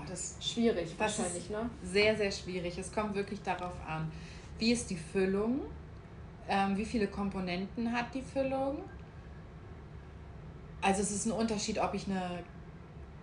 oh, 0.00 0.06
das 0.08 0.36
schwierig 0.40 0.96
das 0.96 1.18
wahrscheinlich, 1.18 1.50
ne? 1.50 1.68
Sehr, 1.82 2.16
sehr 2.16 2.30
schwierig. 2.30 2.78
Es 2.78 2.92
kommt 2.92 3.14
wirklich 3.14 3.42
darauf 3.42 3.74
an, 3.86 4.10
wie 4.58 4.72
ist 4.72 4.90
die 4.90 4.96
Füllung, 4.96 5.60
ähm, 6.48 6.76
wie 6.76 6.84
viele 6.84 7.06
Komponenten 7.08 7.92
hat 7.92 8.14
die 8.14 8.22
Füllung. 8.22 8.78
Also 10.82 11.02
es 11.02 11.10
ist 11.10 11.26
ein 11.26 11.32
Unterschied, 11.32 11.78
ob 11.78 11.94
ich 11.94 12.06
eine 12.06 12.42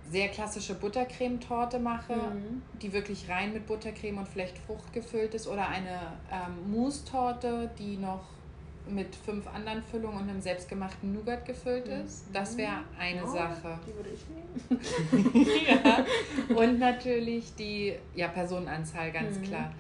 sehr 0.10 0.30
klassische 0.30 0.76
Buttercremetorte 0.76 1.80
mache, 1.80 2.16
mhm. 2.16 2.62
die 2.82 2.94
wirklich 2.94 3.28
rein 3.30 3.54
mit 3.54 3.66
Buttercreme 3.68 4.20
und 4.20 4.28
vielleicht 4.28 4.58
Frucht 4.60 4.94
gefüllt 4.94 5.34
ist, 5.34 5.48
oder 5.48 5.68
eine 5.68 6.14
ähm, 6.32 6.72
Mousse-Torte, 6.72 7.70
die 7.78 7.98
noch 7.98 8.24
mit 8.90 9.16
fünf 9.16 9.48
anderen 9.48 9.84
Füllungen 9.84 10.22
und 10.22 10.30
einem 10.30 10.42
selbstgemachten 10.42 11.14
Nougat 11.14 11.46
gefüllt 11.46 11.88
mhm. 11.88 12.06
ist. 12.06 12.26
Das 12.34 12.58
wäre 12.58 12.84
eine 13.00 13.24
oh, 13.24 13.28
Sache. 13.28 13.80
Die 13.88 13.96
würde 13.96 14.10
ich 14.10 14.26
nehmen. 14.30 15.48
ja. 15.68 16.06
Und 16.56 16.80
natürlich 16.80 17.56
die 17.56 17.94
ja, 18.16 18.28
Personenanzahl, 18.28 19.12
ganz 19.12 19.38
mhm. 19.38 19.44
klar. 19.44 19.72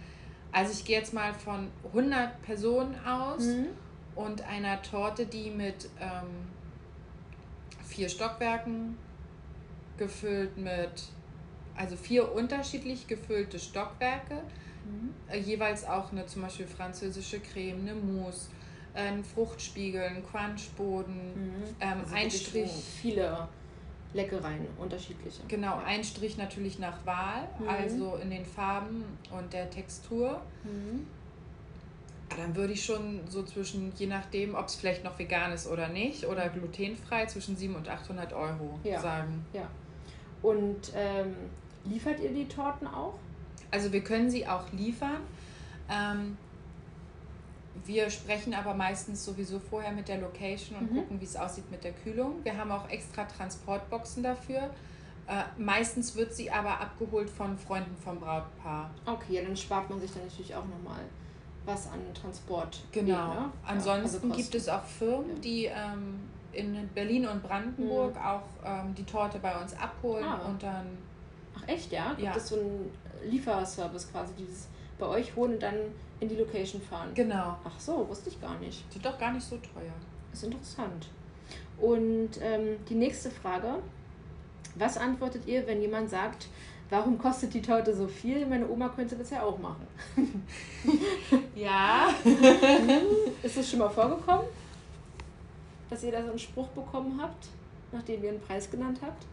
Also 0.51 0.71
ich 0.71 0.85
gehe 0.85 0.97
jetzt 0.97 1.13
mal 1.13 1.33
von 1.33 1.67
100 1.87 2.41
Personen 2.41 2.95
aus 3.05 3.45
mhm. 3.45 3.67
und 4.15 4.41
einer 4.47 4.81
Torte, 4.81 5.25
die 5.25 5.51
mit 5.51 5.89
ähm, 5.99 6.47
vier 7.85 8.09
Stockwerken 8.09 8.97
gefüllt 9.97 10.57
mit, 10.57 11.09
also 11.75 11.95
vier 11.95 12.31
unterschiedlich 12.33 13.07
gefüllte 13.07 13.59
Stockwerke, 13.59 14.35
mhm. 14.85 15.13
äh, 15.29 15.39
jeweils 15.39 15.85
auch 15.85 16.11
eine 16.11 16.25
zum 16.25 16.43
Beispiel 16.43 16.67
französische 16.67 17.39
Creme, 17.39 17.81
eine 17.81 17.95
Mousse, 17.95 18.49
ein 18.97 19.23
Fruchtspiegel, 19.23 20.01
ein 20.01 20.23
Crunchboden, 20.25 21.15
mhm. 21.15 21.63
ähm, 21.79 21.99
also 22.03 22.15
ein 22.15 22.31
Strich. 22.31 22.71
Viele 23.01 23.47
Leckereien, 24.13 24.67
unterschiedliche. 24.77 25.41
Genau, 25.47 25.79
ein 25.85 26.03
Strich 26.03 26.37
natürlich 26.37 26.79
nach 26.79 27.05
Wahl, 27.05 27.47
mhm. 27.59 27.69
also 27.69 28.15
in 28.15 28.29
den 28.29 28.45
Farben 28.45 29.03
und 29.31 29.53
der 29.53 29.69
Textur. 29.69 30.41
Mhm. 30.63 31.05
Dann 32.35 32.55
würde 32.55 32.73
ich 32.73 32.83
schon 32.83 33.21
so 33.29 33.43
zwischen, 33.43 33.93
je 33.95 34.07
nachdem, 34.07 34.55
ob 34.55 34.67
es 34.67 34.75
vielleicht 34.75 35.03
noch 35.03 35.17
vegan 35.17 35.53
ist 35.53 35.67
oder 35.67 35.87
nicht, 35.87 36.25
oder 36.25 36.49
glutenfrei, 36.49 37.25
zwischen 37.25 37.55
700 37.55 37.87
und 37.87 37.93
800 37.93 38.33
Euro 38.33 38.79
ja. 38.83 38.99
sagen. 38.99 39.45
Ja. 39.53 39.69
Und 40.41 40.91
ähm, 40.95 41.35
liefert 41.85 42.19
ihr 42.19 42.31
die 42.31 42.47
Torten 42.47 42.87
auch? 42.87 43.13
Also 43.71 43.91
wir 43.91 44.03
können 44.03 44.29
sie 44.29 44.47
auch 44.47 44.71
liefern. 44.71 45.21
Ähm, 45.89 46.37
wir 47.85 48.09
sprechen 48.09 48.53
aber 48.53 48.73
meistens 48.73 49.23
sowieso 49.23 49.59
vorher 49.59 49.91
mit 49.91 50.07
der 50.07 50.19
Location 50.19 50.77
und 50.79 50.91
mhm. 50.91 50.95
gucken, 50.97 51.21
wie 51.21 51.25
es 51.25 51.35
aussieht 51.35 51.69
mit 51.71 51.83
der 51.83 51.93
Kühlung. 51.93 52.43
Wir 52.43 52.57
haben 52.57 52.71
auch 52.71 52.89
extra 52.89 53.25
Transportboxen 53.25 54.23
dafür. 54.23 54.69
Äh, 55.27 55.43
meistens 55.57 56.15
wird 56.15 56.33
sie 56.33 56.49
aber 56.49 56.79
abgeholt 56.79 57.29
von 57.29 57.57
Freunden 57.57 57.95
vom 57.97 58.19
Brautpaar. 58.19 58.89
Okay, 59.05 59.35
ja, 59.35 59.41
dann 59.41 59.57
spart 59.57 59.89
man 59.89 59.99
sich 59.99 60.11
dann 60.13 60.23
natürlich 60.23 60.55
auch 60.55 60.65
nochmal 60.65 61.01
was 61.65 61.87
an 61.91 61.99
Transport. 62.13 62.79
Genau. 62.93 63.33
Ne? 63.33 63.51
Ansonsten 63.65 64.27
ja, 64.27 64.33
also 64.33 64.41
gibt 64.41 64.55
es 64.55 64.69
auch 64.69 64.83
Firmen, 64.83 65.35
ja. 65.35 65.41
die 65.41 65.65
ähm, 65.65 66.19
in 66.53 66.89
Berlin 66.95 67.27
und 67.27 67.43
Brandenburg 67.43 68.15
mhm. 68.15 68.21
auch 68.21 68.43
ähm, 68.65 68.95
die 68.95 69.03
Torte 69.03 69.39
bei 69.39 69.55
uns 69.59 69.77
abholen 69.77 70.25
ah. 70.25 70.47
und 70.47 70.63
dann. 70.63 70.97
Ach 71.55 71.67
echt, 71.67 71.91
ja? 71.91 72.09
Gibt 72.11 72.21
ja. 72.21 72.35
es 72.35 72.49
so 72.49 72.55
einen 72.55 72.91
Lieferservice 73.25 74.09
quasi, 74.11 74.33
dieses 74.37 74.67
bei 74.99 75.05
euch 75.07 75.35
holen 75.35 75.53
und 75.53 75.63
dann 75.63 75.75
in 76.19 76.29
die 76.29 76.35
Location 76.35 76.81
fahren? 76.81 77.11
Genau. 77.13 77.57
Ach 77.63 77.79
so, 77.79 78.07
wusste 78.07 78.29
ich 78.29 78.41
gar 78.41 78.57
nicht. 78.59 78.91
Sind 78.91 79.05
doch 79.05 79.17
gar 79.17 79.33
nicht 79.33 79.45
so 79.45 79.57
teuer. 79.57 79.93
ist 80.33 80.43
interessant. 80.43 81.07
Und 81.79 82.31
ähm, 82.41 82.77
die 82.89 82.95
nächste 82.95 83.29
Frage. 83.29 83.75
Was 84.75 84.95
antwortet 84.95 85.47
ihr, 85.47 85.65
wenn 85.65 85.81
jemand 85.81 86.11
sagt, 86.11 86.49
warum 86.91 87.17
kostet 87.17 87.51
die 87.55 87.63
Torte 87.63 87.95
so 87.95 88.07
viel? 88.07 88.45
Meine 88.45 88.69
Oma 88.69 88.89
könnte 88.89 89.15
das 89.15 89.31
ja 89.31 89.41
auch 89.41 89.57
machen. 89.57 89.87
ja. 91.55 92.09
ist 93.41 93.57
das 93.57 93.67
schon 93.67 93.79
mal 93.79 93.89
vorgekommen? 93.89 94.45
dass 95.89 96.03
ihr 96.03 96.11
da 96.11 96.21
so 96.21 96.29
einen 96.29 96.39
Spruch 96.39 96.67
bekommen 96.69 97.19
habt, 97.21 97.47
nachdem 97.91 98.23
ihr 98.23 98.31
einen 98.31 98.41
Preis 98.41 98.69
genannt 98.69 98.99
habt? 99.01 99.25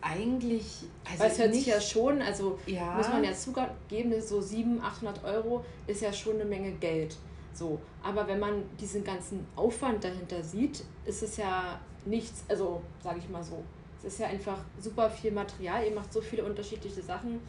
Eigentlich, 0.00 0.84
also 1.04 1.22
Weil 1.22 1.30
es 1.30 1.38
hört 1.38 1.54
sich 1.54 1.66
ja 1.66 1.80
schon, 1.80 2.22
also 2.22 2.58
ja. 2.66 2.94
muss 2.94 3.08
man 3.08 3.24
ja 3.24 3.32
zugeben, 3.32 4.20
so 4.20 4.40
700, 4.40 4.84
800 4.84 5.24
Euro 5.24 5.64
ist 5.86 6.02
ja 6.02 6.12
schon 6.12 6.34
eine 6.34 6.44
Menge 6.44 6.72
Geld. 6.72 7.16
So, 7.52 7.80
aber 8.02 8.26
wenn 8.28 8.38
man 8.38 8.62
diesen 8.80 9.02
ganzen 9.02 9.44
Aufwand 9.56 10.04
dahinter 10.04 10.42
sieht, 10.42 10.84
ist 11.04 11.22
es 11.22 11.36
ja 11.36 11.80
nichts, 12.04 12.44
also 12.48 12.80
sage 13.02 13.18
ich 13.18 13.28
mal 13.28 13.42
so, 13.42 13.64
es 13.98 14.04
ist 14.04 14.20
ja 14.20 14.28
einfach 14.28 14.58
super 14.80 15.10
viel 15.10 15.32
Material, 15.32 15.84
ihr 15.84 15.94
macht 15.94 16.12
so 16.12 16.20
viele 16.20 16.44
unterschiedliche 16.44 17.02
Sachen 17.02 17.40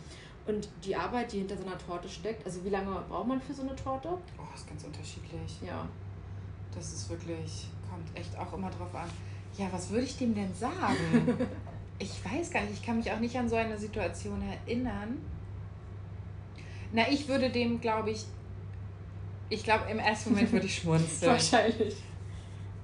und 0.48 0.68
die 0.84 0.96
Arbeit, 0.96 1.32
die 1.32 1.39
hinter 1.39 1.56
so 1.56 1.65
einer 1.65 1.77
Torte 1.77 2.10
steckt, 2.10 2.44
also 2.46 2.65
wie 2.65 2.70
lange 2.70 3.03
braucht 3.08 3.27
man 3.27 3.39
für 3.39 3.53
so 3.53 3.62
eine 3.62 3.75
Torte? 3.75 4.10
Oh, 4.10 4.56
ist 4.56 4.68
ganz 4.68 4.84
unterschiedlich. 4.84 5.60
Ja. 5.65 5.88
Das 6.74 6.94
ist 6.94 7.10
wirklich 7.10 7.68
kommt 7.89 8.18
echt 8.18 8.38
auch 8.38 8.53
immer 8.53 8.70
drauf 8.70 8.94
an. 8.94 9.10
Ja, 9.58 9.68
was 9.72 9.89
würde 9.89 10.06
ich 10.06 10.18
dem 10.18 10.34
denn 10.34 10.53
sagen? 10.53 11.38
ich 12.00 12.25
weiß 12.25 12.50
gar 12.51 12.62
nicht, 12.62 12.74
ich 12.74 12.84
kann 12.84 12.98
mich 12.98 13.12
auch 13.12 13.20
nicht 13.20 13.38
an 13.38 13.48
so 13.48 13.56
eine 13.56 13.77
Situation 13.77 14.41
erinnern. 14.41 15.22
Na, 16.94 17.03
ich 17.10 17.27
würde 17.27 17.50
dem, 17.50 17.79
glaube 17.82 18.12
ich, 18.12 18.25
ich 19.50 19.63
glaube, 19.63 19.89
im 19.91 20.00
ersten 20.00 20.32
Moment 20.32 20.51
würde 20.51 20.65
ich 20.65 20.75
schmunzeln. 20.82 21.32
Wahrscheinlich. 21.32 21.96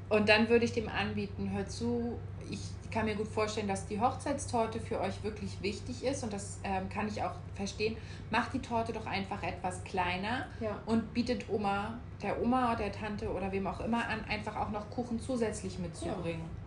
Und 0.10 0.30
dann 0.30 0.50
würde 0.50 0.66
ich 0.66 0.74
dem 0.74 0.90
anbieten, 0.90 1.50
hör 1.52 1.66
zu, 1.68 2.20
ich 2.50 2.60
kann 2.92 3.06
mir 3.06 3.16
gut 3.16 3.28
vorstellen, 3.28 3.68
dass 3.68 3.88
die 3.88 4.00
Hochzeitstorte 4.00 4.80
für 4.80 5.00
euch 5.02 5.24
wirklich 5.24 5.62
wichtig 5.62 6.04
ist 6.04 6.24
und 6.24 6.32
das 6.32 6.60
ähm, 6.64 6.88
kann 6.90 7.08
ich 7.08 7.22
auch 7.24 7.34
verstehen. 7.56 7.98
Macht 8.30 8.54
die 8.54 8.60
Torte 8.60 8.94
doch 8.94 9.06
einfach 9.06 9.42
etwas 9.44 9.84
kleiner 9.84 10.46
ja. 10.60 10.80
und 10.86 11.14
bietet 11.14 11.50
Oma, 11.50 11.98
der 12.22 12.42
Oma 12.42 12.74
oder 12.74 12.84
der 12.84 12.92
Tante 12.92 13.30
oder 13.30 13.52
wem 13.52 13.66
auch 13.68 13.80
immer 13.80 14.08
an, 14.08 14.24
einfach 14.26 14.56
auch 14.56 14.70
noch 14.70 14.90
Kuchen 14.90 15.20
zusätzlich 15.20 15.80
mitzubringen. 15.80 16.42
Ja. 16.42 16.65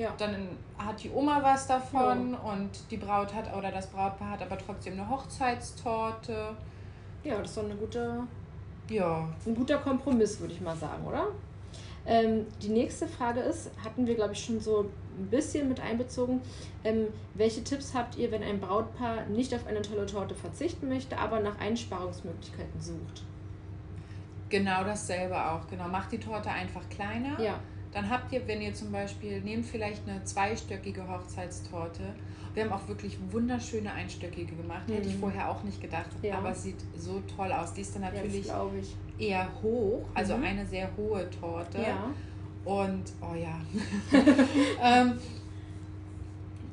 Ja. 0.00 0.14
Dann 0.16 0.48
hat 0.78 1.02
die 1.02 1.10
Oma 1.10 1.42
was 1.42 1.66
davon 1.66 2.32
ja. 2.32 2.38
und 2.38 2.70
die 2.90 2.96
Braut 2.96 3.34
hat 3.34 3.54
oder 3.54 3.70
das 3.70 3.86
Brautpaar 3.88 4.30
hat 4.30 4.42
aber 4.42 4.56
trotzdem 4.56 4.94
eine 4.94 5.08
Hochzeitstorte. 5.08 6.56
Ja, 7.22 7.38
das 7.38 7.50
ist 7.50 7.56
doch 7.58 7.64
eine 7.64 7.74
gute, 7.74 8.22
ja. 8.88 9.28
ein 9.44 9.54
guter 9.54 9.76
Kompromiss, 9.76 10.40
würde 10.40 10.54
ich 10.54 10.60
mal 10.62 10.74
sagen, 10.74 11.06
oder? 11.06 11.26
Ähm, 12.06 12.46
die 12.62 12.70
nächste 12.70 13.06
Frage 13.06 13.40
ist, 13.40 13.70
hatten 13.84 14.06
wir, 14.06 14.14
glaube 14.14 14.32
ich, 14.32 14.42
schon 14.42 14.58
so 14.58 14.90
ein 15.18 15.26
bisschen 15.26 15.68
mit 15.68 15.80
einbezogen. 15.80 16.40
Ähm, 16.82 17.08
welche 17.34 17.62
Tipps 17.62 17.92
habt 17.92 18.16
ihr, 18.16 18.32
wenn 18.32 18.42
ein 18.42 18.58
Brautpaar 18.58 19.26
nicht 19.26 19.54
auf 19.54 19.66
eine 19.66 19.82
tolle 19.82 20.06
Torte 20.06 20.34
verzichten 20.34 20.88
möchte, 20.88 21.18
aber 21.18 21.40
nach 21.40 21.58
Einsparungsmöglichkeiten 21.60 22.80
sucht? 22.80 23.22
Genau 24.48 24.82
dasselbe 24.82 25.36
auch. 25.36 25.68
Genau, 25.68 25.88
macht 25.88 26.10
die 26.10 26.18
Torte 26.18 26.48
einfach 26.48 26.88
kleiner. 26.88 27.38
Ja. 27.38 27.60
Dann 27.92 28.08
habt 28.08 28.32
ihr, 28.32 28.46
wenn 28.46 28.60
ihr 28.60 28.72
zum 28.74 28.92
Beispiel, 28.92 29.40
nehmt 29.40 29.66
vielleicht 29.66 30.08
eine 30.08 30.22
zweistöckige 30.24 31.08
Hochzeitstorte. 31.08 32.02
Wir 32.54 32.64
haben 32.64 32.72
auch 32.72 32.86
wirklich 32.88 33.16
wunderschöne 33.30 33.92
einstöckige 33.92 34.54
gemacht. 34.54 34.88
Mhm. 34.88 34.94
Hätte 34.94 35.08
ich 35.08 35.16
mhm. 35.16 35.20
vorher 35.20 35.50
auch 35.50 35.62
nicht 35.62 35.80
gedacht. 35.80 36.10
Ja. 36.22 36.38
Aber 36.38 36.54
sieht 36.54 36.78
so 36.96 37.22
toll 37.36 37.52
aus. 37.52 37.72
Die 37.72 37.80
ist 37.80 37.94
dann 37.94 38.02
natürlich 38.02 38.46
ja, 38.46 38.64
eher 39.18 39.48
hoch, 39.62 40.06
also 40.14 40.36
mhm. 40.36 40.44
eine 40.44 40.66
sehr 40.66 40.88
hohe 40.96 41.28
Torte. 41.30 41.80
Ja. 41.80 42.12
Und, 42.64 43.04
oh 43.20 43.34
ja. 43.34 43.58
ähm, 44.82 45.18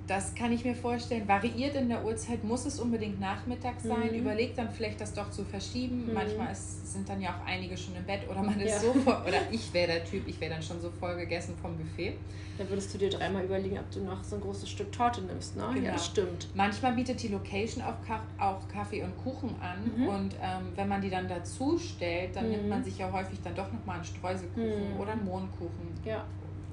das 0.07 0.33
kann 0.33 0.53
ich 0.53 0.63
mir 0.63 0.73
vorstellen. 0.73 1.27
Variiert 1.27 1.75
in 1.75 1.89
der 1.89 2.03
Uhrzeit, 2.03 2.43
muss 2.43 2.65
es 2.65 2.79
unbedingt 2.79 3.19
Nachmittag 3.19 3.79
sein. 3.81 4.09
Mhm. 4.11 4.19
Überlegt 4.19 4.57
dann 4.57 4.69
vielleicht, 4.71 5.01
das 5.01 5.13
doch 5.13 5.29
zu 5.31 5.43
verschieben. 5.43 6.07
Mhm. 6.07 6.13
Manchmal 6.13 6.51
ist, 6.51 6.93
sind 6.93 7.07
dann 7.09 7.21
ja 7.21 7.31
auch 7.31 7.45
einige 7.45 7.75
schon 7.75 7.95
im 7.95 8.05
Bett 8.05 8.21
oder 8.29 8.41
man 8.41 8.59
ist 8.59 8.71
ja. 8.71 8.79
so 8.79 8.93
voll, 8.93 9.17
oder 9.27 9.39
ich 9.51 9.73
wäre 9.73 9.87
der 9.87 10.05
Typ, 10.05 10.25
ich 10.27 10.39
wäre 10.39 10.53
dann 10.53 10.63
schon 10.63 10.79
so 10.79 10.89
voll 10.89 11.17
gegessen 11.17 11.55
vom 11.61 11.75
Buffet. 11.77 12.13
Dann 12.57 12.69
würdest 12.69 12.93
du 12.93 12.97
dir 12.97 13.09
dreimal 13.09 13.43
überlegen, 13.43 13.77
ob 13.77 13.91
du 13.91 13.99
noch 13.99 14.23
so 14.23 14.37
ein 14.37 14.41
großes 14.41 14.69
Stück 14.69 14.91
Torte 14.91 15.21
nimmst, 15.21 15.57
ne? 15.57 15.69
Genau. 15.73 15.87
Ja, 15.87 15.97
stimmt. 15.97 16.47
Manchmal 16.55 16.93
bietet 16.93 17.21
die 17.21 17.27
Location 17.27 17.83
auch, 17.83 17.95
auch 18.39 18.67
Kaffee 18.69 19.03
und 19.03 19.15
Kuchen 19.23 19.55
an 19.59 19.91
mhm. 19.95 20.07
und 20.07 20.35
ähm, 20.41 20.71
wenn 20.75 20.87
man 20.87 21.01
die 21.01 21.09
dann 21.09 21.27
dazu 21.27 21.77
stellt, 21.77 22.35
dann 22.35 22.49
nimmt 22.49 22.69
man 22.69 22.79
mhm. 22.79 22.85
sich 22.85 22.97
ja 22.97 23.11
häufig 23.11 23.39
dann 23.43 23.53
doch 23.53 23.71
nochmal 23.71 23.97
einen 23.97 24.05
Streuselkuchen 24.05 24.93
mhm. 24.93 24.99
oder 24.99 25.11
einen 25.11 25.25
Mohnkuchen. 25.25 25.87
Ja. 26.05 26.23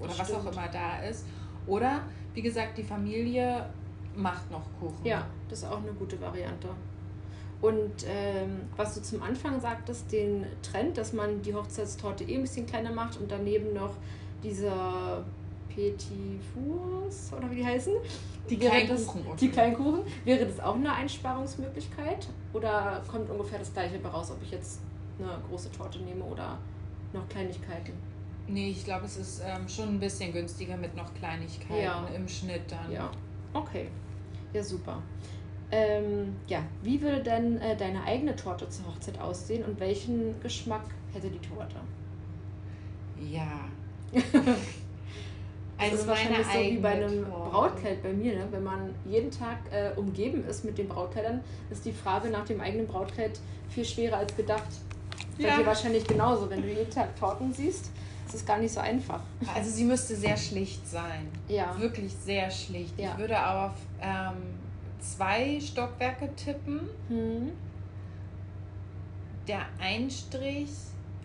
Oder 0.00 0.18
was 0.18 0.32
auch 0.32 0.50
immer 0.50 0.68
da 0.68 1.00
ist. 1.00 1.26
Oder 1.66 2.02
wie 2.34 2.42
gesagt, 2.42 2.76
die 2.78 2.82
Familie 2.82 3.66
macht 4.16 4.50
noch 4.50 4.64
Kuchen. 4.78 5.04
Ja, 5.04 5.26
das 5.48 5.60
ist 5.60 5.64
auch 5.64 5.82
eine 5.82 5.92
gute 5.92 6.20
Variante. 6.20 6.68
Und 7.60 8.04
ähm, 8.06 8.62
was 8.76 8.94
du 8.94 9.02
zum 9.02 9.22
Anfang 9.22 9.58
sagtest, 9.60 10.12
den 10.12 10.44
Trend, 10.60 10.98
dass 10.98 11.12
man 11.12 11.40
die 11.40 11.54
Hochzeitstorte 11.54 12.24
eh 12.24 12.34
ein 12.34 12.42
bisschen 12.42 12.66
kleiner 12.66 12.92
macht 12.92 13.18
und 13.18 13.30
daneben 13.30 13.72
noch 13.72 13.94
diese 14.42 14.70
Petit 15.74 16.40
Fours 16.52 17.32
oder 17.36 17.50
wie 17.50 17.56
die 17.56 17.64
heißen? 17.64 17.94
Die 18.50 18.58
kleinen 18.58 19.06
Kuchen. 19.06 19.36
Die 19.40 19.48
kleinen 19.48 19.74
Kuchen. 19.74 20.00
Wäre 20.24 20.44
das 20.44 20.60
auch 20.60 20.74
eine 20.74 20.92
Einsparungsmöglichkeit? 20.92 22.28
Oder 22.52 23.02
kommt 23.10 23.30
ungefähr 23.30 23.58
das 23.58 23.72
gleiche 23.72 24.02
raus, 24.04 24.30
ob 24.30 24.42
ich 24.42 24.50
jetzt 24.50 24.80
eine 25.18 25.38
große 25.48 25.72
Torte 25.72 26.00
nehme 26.00 26.22
oder 26.24 26.58
noch 27.12 27.26
Kleinigkeiten? 27.28 27.92
Nee, 28.46 28.70
ich 28.70 28.84
glaube, 28.84 29.06
es 29.06 29.16
ist 29.16 29.42
ähm, 29.44 29.68
schon 29.68 29.88
ein 29.88 30.00
bisschen 30.00 30.32
günstiger 30.32 30.76
mit 30.76 30.94
noch 30.94 31.12
Kleinigkeiten 31.14 31.82
ja. 31.82 32.06
im 32.14 32.28
Schnitt 32.28 32.62
dann. 32.68 32.92
Ja, 32.92 33.10
okay. 33.54 33.88
Ja, 34.52 34.62
super. 34.62 35.02
Ähm, 35.70 36.36
ja, 36.46 36.62
wie 36.82 37.00
würde 37.00 37.22
denn 37.22 37.60
äh, 37.60 37.76
deine 37.76 38.04
eigene 38.04 38.36
Torte 38.36 38.68
zur 38.68 38.86
Hochzeit 38.86 39.18
aussehen 39.18 39.64
und 39.64 39.80
welchen 39.80 40.38
Geschmack 40.40 40.84
hätte 41.12 41.30
die 41.30 41.38
Torte? 41.38 41.76
Ja. 43.18 43.68
also 44.12 44.36
das 45.78 45.92
ist 45.92 46.06
wahrscheinlich 46.06 46.46
so 46.46 46.58
wie 46.60 46.76
bei 46.76 46.90
einem 46.90 47.24
Torte. 47.24 47.50
Brautkleid 47.50 48.02
bei 48.02 48.12
mir, 48.12 48.34
ne? 48.34 48.46
wenn 48.50 48.62
man 48.62 48.94
jeden 49.06 49.30
Tag 49.30 49.58
äh, 49.72 49.98
umgeben 49.98 50.44
ist 50.46 50.64
mit 50.66 50.76
den 50.76 50.86
Brautkleidern, 50.86 51.40
ist 51.70 51.84
die 51.86 51.92
Frage 51.92 52.28
nach 52.28 52.44
dem 52.44 52.60
eigenen 52.60 52.86
Brautkleid 52.86 53.40
viel 53.70 53.86
schwerer 53.86 54.18
als 54.18 54.36
gedacht. 54.36 54.68
Ja. 55.38 55.50
Bei 55.50 55.56
dir 55.56 55.66
wahrscheinlich 55.66 56.06
genauso, 56.06 56.48
wenn 56.50 56.62
du 56.62 56.68
jeden 56.68 56.90
Tag 56.90 57.16
Torten 57.16 57.52
siehst 57.52 57.90
ist 58.26 58.34
es 58.34 58.46
gar 58.46 58.58
nicht 58.58 58.72
so 58.72 58.80
einfach. 58.80 59.20
Also 59.54 59.70
sie 59.70 59.84
müsste 59.84 60.16
sehr 60.16 60.36
schlicht 60.36 60.86
sein. 60.88 61.28
Ja. 61.48 61.78
Wirklich 61.78 62.12
sehr 62.12 62.50
schlicht. 62.50 62.98
Ja. 62.98 63.12
Ich 63.12 63.18
würde 63.18 63.46
auf 63.46 63.72
ähm, 64.00 64.36
zwei 64.98 65.60
Stockwerke 65.60 66.34
tippen. 66.34 66.80
Hm. 67.08 67.52
Der 69.46 69.60
Einstrich 69.78 70.70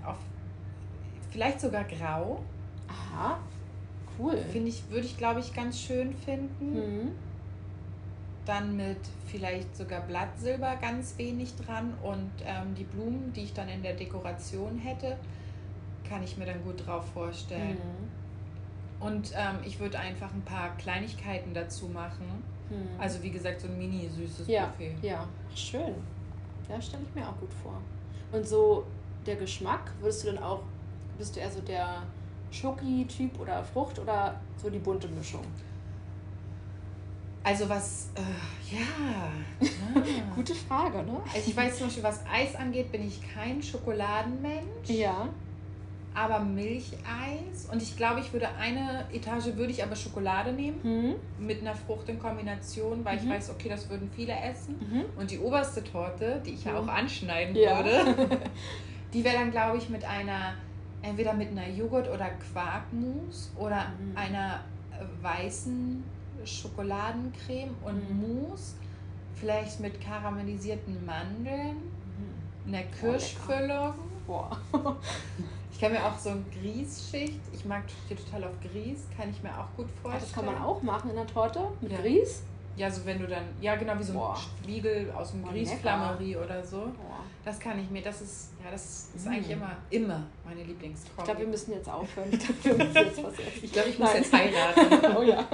auf 0.06 0.18
vielleicht 1.32 1.62
sogar 1.62 1.86
grau. 1.86 2.44
Aha, 2.88 3.40
cool. 4.18 4.38
Finde 4.52 4.70
ich, 4.70 4.90
würde 4.90 5.06
ich 5.06 5.18
glaube 5.18 5.40
ich 5.40 5.54
ganz 5.54 5.80
schön 5.80 6.14
finden. 6.14 6.76
Hm. 6.76 7.12
Dann 8.46 8.76
mit 8.76 8.98
vielleicht 9.28 9.76
sogar 9.78 10.02
Blattsilber 10.02 10.76
ganz 10.82 11.18
wenig 11.18 11.56
dran 11.56 11.94
und 12.02 12.32
ähm, 12.46 12.74
die 12.76 12.84
Blumen, 12.84 13.32
die 13.34 13.44
ich 13.44 13.54
dann 13.54 13.70
in 13.70 13.84
der 13.84 13.94
Dekoration 13.94 14.80
hätte, 14.80 15.18
kann 16.10 16.24
ich 16.24 16.38
mir 16.38 16.46
dann 16.46 16.64
gut 16.64 16.86
drauf 16.86 17.06
vorstellen. 17.14 17.78
Mhm. 17.78 19.06
Und 19.06 19.32
ähm, 19.36 19.60
ich 19.66 19.80
würde 19.80 19.98
einfach 20.00 20.34
ein 20.34 20.42
paar 20.42 20.76
Kleinigkeiten 20.78 21.54
dazu 21.54 21.88
machen. 21.88 22.44
Mhm. 22.70 23.00
Also 23.00 23.22
wie 23.24 23.30
gesagt, 23.30 23.62
so 23.62 23.68
ein 23.68 23.78
mini 23.78 24.10
süßes 24.10 24.48
ja, 24.48 24.66
Buffet. 24.66 24.96
Ja, 25.02 25.26
schön. 25.56 25.96
Ja, 26.68 26.82
stelle 26.82 27.04
ich 27.08 27.16
mir 27.16 27.28
auch 27.28 27.38
gut 27.40 27.54
vor. 27.64 27.80
Und 28.32 28.46
so 28.46 28.86
der 29.26 29.38
Geschmack, 29.38 29.92
würdest 30.02 30.24
du 30.24 30.34
dann 30.34 30.44
auch, 30.44 30.64
bist 31.18 31.36
du 31.36 31.40
eher 31.40 31.50
so 31.50 31.62
der 31.62 32.04
Schoki-Typ 32.52 33.40
oder 33.40 33.64
Frucht 33.64 34.00
oder 34.00 34.40
so 34.58 34.70
die 34.70 34.80
bunte 34.80 35.08
Mischung? 35.08 35.46
Also 37.42 37.70
was, 37.70 38.10
äh, 38.16 38.76
ja. 38.76 38.82
Ah. 39.96 40.02
Gute 40.36 40.54
Frage, 40.54 41.04
ne? 41.04 41.22
Also 41.34 41.50
ich 41.50 41.56
weiß 41.56 41.78
zum 41.78 41.88
Beispiel, 41.88 42.04
was 42.04 42.24
Eis 42.32 42.54
angeht, 42.56 42.92
bin 42.92 43.08
ich 43.08 43.22
kein 43.34 43.64
Schokoladenmensch. 43.64 44.90
Ja 44.90 45.30
aber 46.20 46.40
Milcheis 46.42 47.70
und 47.72 47.82
ich 47.82 47.96
glaube, 47.96 48.20
ich 48.20 48.34
würde 48.34 48.50
eine 48.60 49.06
Etage 49.14 49.56
würde 49.56 49.72
ich 49.72 49.82
aber 49.82 49.96
Schokolade 49.96 50.52
nehmen 50.52 50.80
mhm. 50.84 51.46
mit 51.46 51.62
einer 51.62 51.74
Frucht 51.74 52.10
in 52.10 52.20
Kombination, 52.20 53.06
weil 53.06 53.18
mhm. 53.18 53.24
ich 53.24 53.30
weiß, 53.30 53.52
okay, 53.52 53.70
das 53.70 53.90
würden 53.90 54.10
viele 54.14 54.34
essen 54.34 54.76
mhm. 54.80 55.06
und 55.18 55.32
die 55.32 55.40
oberste 55.40 55.82
Torte, 55.82 56.42
die 56.46 56.52
ich 56.52 56.66
ja 56.66 56.78
auch 56.78 56.84
mhm. 56.84 56.90
anschneiden 56.90 57.56
ja. 57.56 57.78
würde, 57.78 58.38
die 59.14 59.24
wäre 59.24 59.36
dann 59.36 59.52
glaube 59.52 59.78
ich 59.78 59.90
mit 59.90 60.04
einer 60.04 60.56
entweder 61.02 61.34
mit 61.34 61.52
einer 61.52 61.70
Joghurt 61.70 62.10
oder 62.10 62.30
Quarkmus 62.52 63.54
oder 63.58 63.86
mhm. 63.98 64.18
einer 64.18 64.60
weißen 65.22 66.04
Schokoladencreme 66.44 67.76
und 67.86 68.10
mhm. 68.10 68.50
Mousse, 68.50 68.76
vielleicht 69.36 69.80
mit 69.80 70.02
karamellisierten 70.02 71.06
Mandeln, 71.06 71.78
einer 72.68 72.84
Kirschfüllung. 72.84 73.94
Boah. 74.28 74.52
Ich 75.72 75.80
kann 75.80 75.92
mir 75.92 76.04
auch 76.04 76.18
so 76.18 76.30
ein 76.30 76.46
Grießschicht, 76.62 77.40
ich 77.54 77.66
mag 77.66 77.84
total 78.10 78.46
auf 78.46 78.54
Grieß, 78.62 79.08
kann 79.16 79.30
ich 79.30 79.42
mir 79.42 79.52
auch 79.52 79.68
gut 79.78 79.88
vorstellen. 80.02 80.14
Ah, 80.14 80.20
das 80.20 80.34
kann 80.34 80.46
man 80.46 80.58
auch 80.62 80.82
machen 80.82 81.10
in 81.10 81.16
der 81.16 81.28
Torte 81.28 81.62
mit 81.80 81.92
ja. 81.92 82.00
Grieß? 82.00 82.44
Ja, 82.80 82.90
so 82.90 83.06
wenn 83.06 83.20
du 83.20 83.28
dann, 83.28 83.44
ja 83.60 83.76
genau, 83.76 84.00
wie 84.00 84.04
so 84.04 84.14
ein 84.14 84.20
Boah. 84.20 84.38
Spiegel 84.38 85.12
aus 85.12 85.32
dem 85.32 85.46
Grießflammerie 85.46 86.38
oder 86.38 86.64
so. 86.64 86.78
Boah. 86.78 87.26
Das 87.44 87.60
kann 87.60 87.78
ich 87.78 87.90
mir, 87.90 88.02
das 88.02 88.22
ist, 88.22 88.52
ja, 88.64 88.72
das 88.72 89.10
ist 89.14 89.26
mm. 89.26 89.30
eigentlich 89.30 89.50
immer, 89.50 89.76
immer 89.90 90.24
meine 90.46 90.64
Lieblingskombi. 90.64 91.18
Ich 91.18 91.24
glaube, 91.26 91.40
wir 91.42 91.48
müssen 91.48 91.74
jetzt 91.74 91.90
aufhören. 91.90 92.30
Ich 92.32 92.40
glaube, 92.40 92.64
wir 92.64 92.86
müssen 92.86 92.96
jetzt 92.96 93.24
was 93.24 93.34
essen. 93.34 93.64
Ich 93.64 93.74
glaube, 93.74 93.90
ich 93.90 94.00
muss 94.00 94.14
Nein. 94.14 94.24
jetzt 94.24 94.34
heiraten. 94.34 95.18
oh 95.18 95.22
ja. 95.24 95.46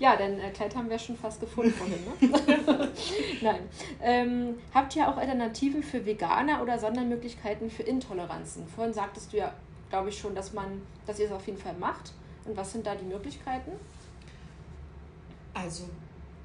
Ja, 0.00 0.16
denn 0.16 0.40
äh, 0.40 0.50
Kleid 0.50 0.74
haben 0.74 0.90
wir 0.90 0.98
schon 0.98 1.16
fast 1.16 1.38
gefunden 1.38 1.72
vorhin, 1.72 1.98
ne? 2.04 2.88
Nein. 3.40 3.60
Ähm, 4.02 4.54
habt 4.74 4.96
ihr 4.96 5.08
auch 5.08 5.18
Alternativen 5.18 5.84
für 5.84 6.04
Veganer 6.04 6.60
oder 6.62 6.80
Sondermöglichkeiten 6.80 7.70
für 7.70 7.84
Intoleranzen? 7.84 8.66
Vorhin 8.66 8.92
sagtest 8.92 9.32
du 9.32 9.36
ja, 9.36 9.52
glaube 9.88 10.08
ich 10.08 10.18
schon, 10.18 10.34
dass 10.34 10.52
man, 10.52 10.82
dass 11.06 11.20
ihr 11.20 11.26
es 11.26 11.32
auf 11.32 11.46
jeden 11.46 11.58
Fall 11.58 11.74
macht. 11.74 12.12
Und 12.44 12.56
was 12.56 12.72
sind 12.72 12.84
da 12.84 12.96
die 12.96 13.04
Möglichkeiten? 13.04 13.70
Also 15.54 15.84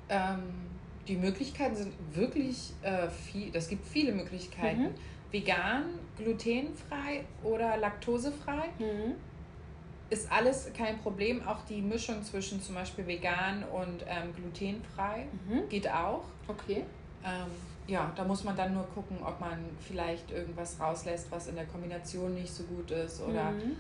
ähm, 0.10 0.63
die 1.08 1.16
Möglichkeiten 1.16 1.76
sind 1.76 1.94
wirklich 2.13 2.72
äh, 2.82 3.10
viel. 3.10 3.54
Es 3.54 3.68
gibt 3.68 3.86
viele 3.86 4.12
Möglichkeiten. 4.12 4.84
Mhm. 4.84 4.96
Vegan, 5.32 5.86
glutenfrei 6.18 7.26
oder 7.44 7.78
laktosefrei. 7.78 8.70
Mhm. 8.80 9.16
Ist 10.10 10.32
alles 10.32 10.70
kein 10.78 11.00
Problem. 11.00 11.46
Auch 11.48 11.66
die 11.66 11.82
Mischung 11.82 12.24
zwischen 12.24 12.62
zum 12.62 12.76
Beispiel 12.76 13.08
vegan 13.08 13.63
und 13.63 14.06
ähm, 14.08 14.34
glutenfrei 14.36 15.26
mhm. 15.48 15.68
geht 15.70 15.89
auch. 15.89 16.26
Okay. 16.48 16.84
Ähm, 17.26 17.50
ja, 17.88 18.12
da 18.16 18.24
muss 18.24 18.44
man 18.44 18.56
dann 18.56 18.74
nur 18.74 18.84
gucken, 18.94 19.18
ob 19.24 19.39
man 19.39 19.60
vielleicht 19.80 20.32
irgendwas 20.32 20.80
rauslässt, 20.80 21.32
was 21.32 21.48
in 21.48 21.56
der 21.56 21.66
Kombination 21.66 22.34
nicht 22.34 22.54
so 22.54 22.63
gut 22.63 22.92
ist 22.92 23.22
oder 23.22 23.52
mhm. 23.52 23.76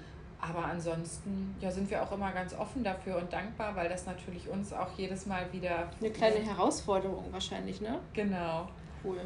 Aber 0.49 0.65
ansonsten 0.65 1.55
ja, 1.61 1.71
sind 1.71 1.89
wir 1.89 2.03
auch 2.03 2.11
immer 2.11 2.31
ganz 2.31 2.53
offen 2.53 2.83
dafür 2.83 3.17
und 3.17 3.31
dankbar, 3.31 3.75
weil 3.77 3.87
das 3.87 4.05
natürlich 4.05 4.49
uns 4.49 4.73
auch 4.73 4.89
jedes 4.97 5.25
Mal 5.25 5.45
wieder. 5.53 5.89
Eine 6.01 6.11
kleine 6.11 6.39
Herausforderung 6.39 7.25
wahrscheinlich, 7.31 7.79
ne? 7.79 7.99
Genau. 8.13 8.67
Cool. 9.03 9.19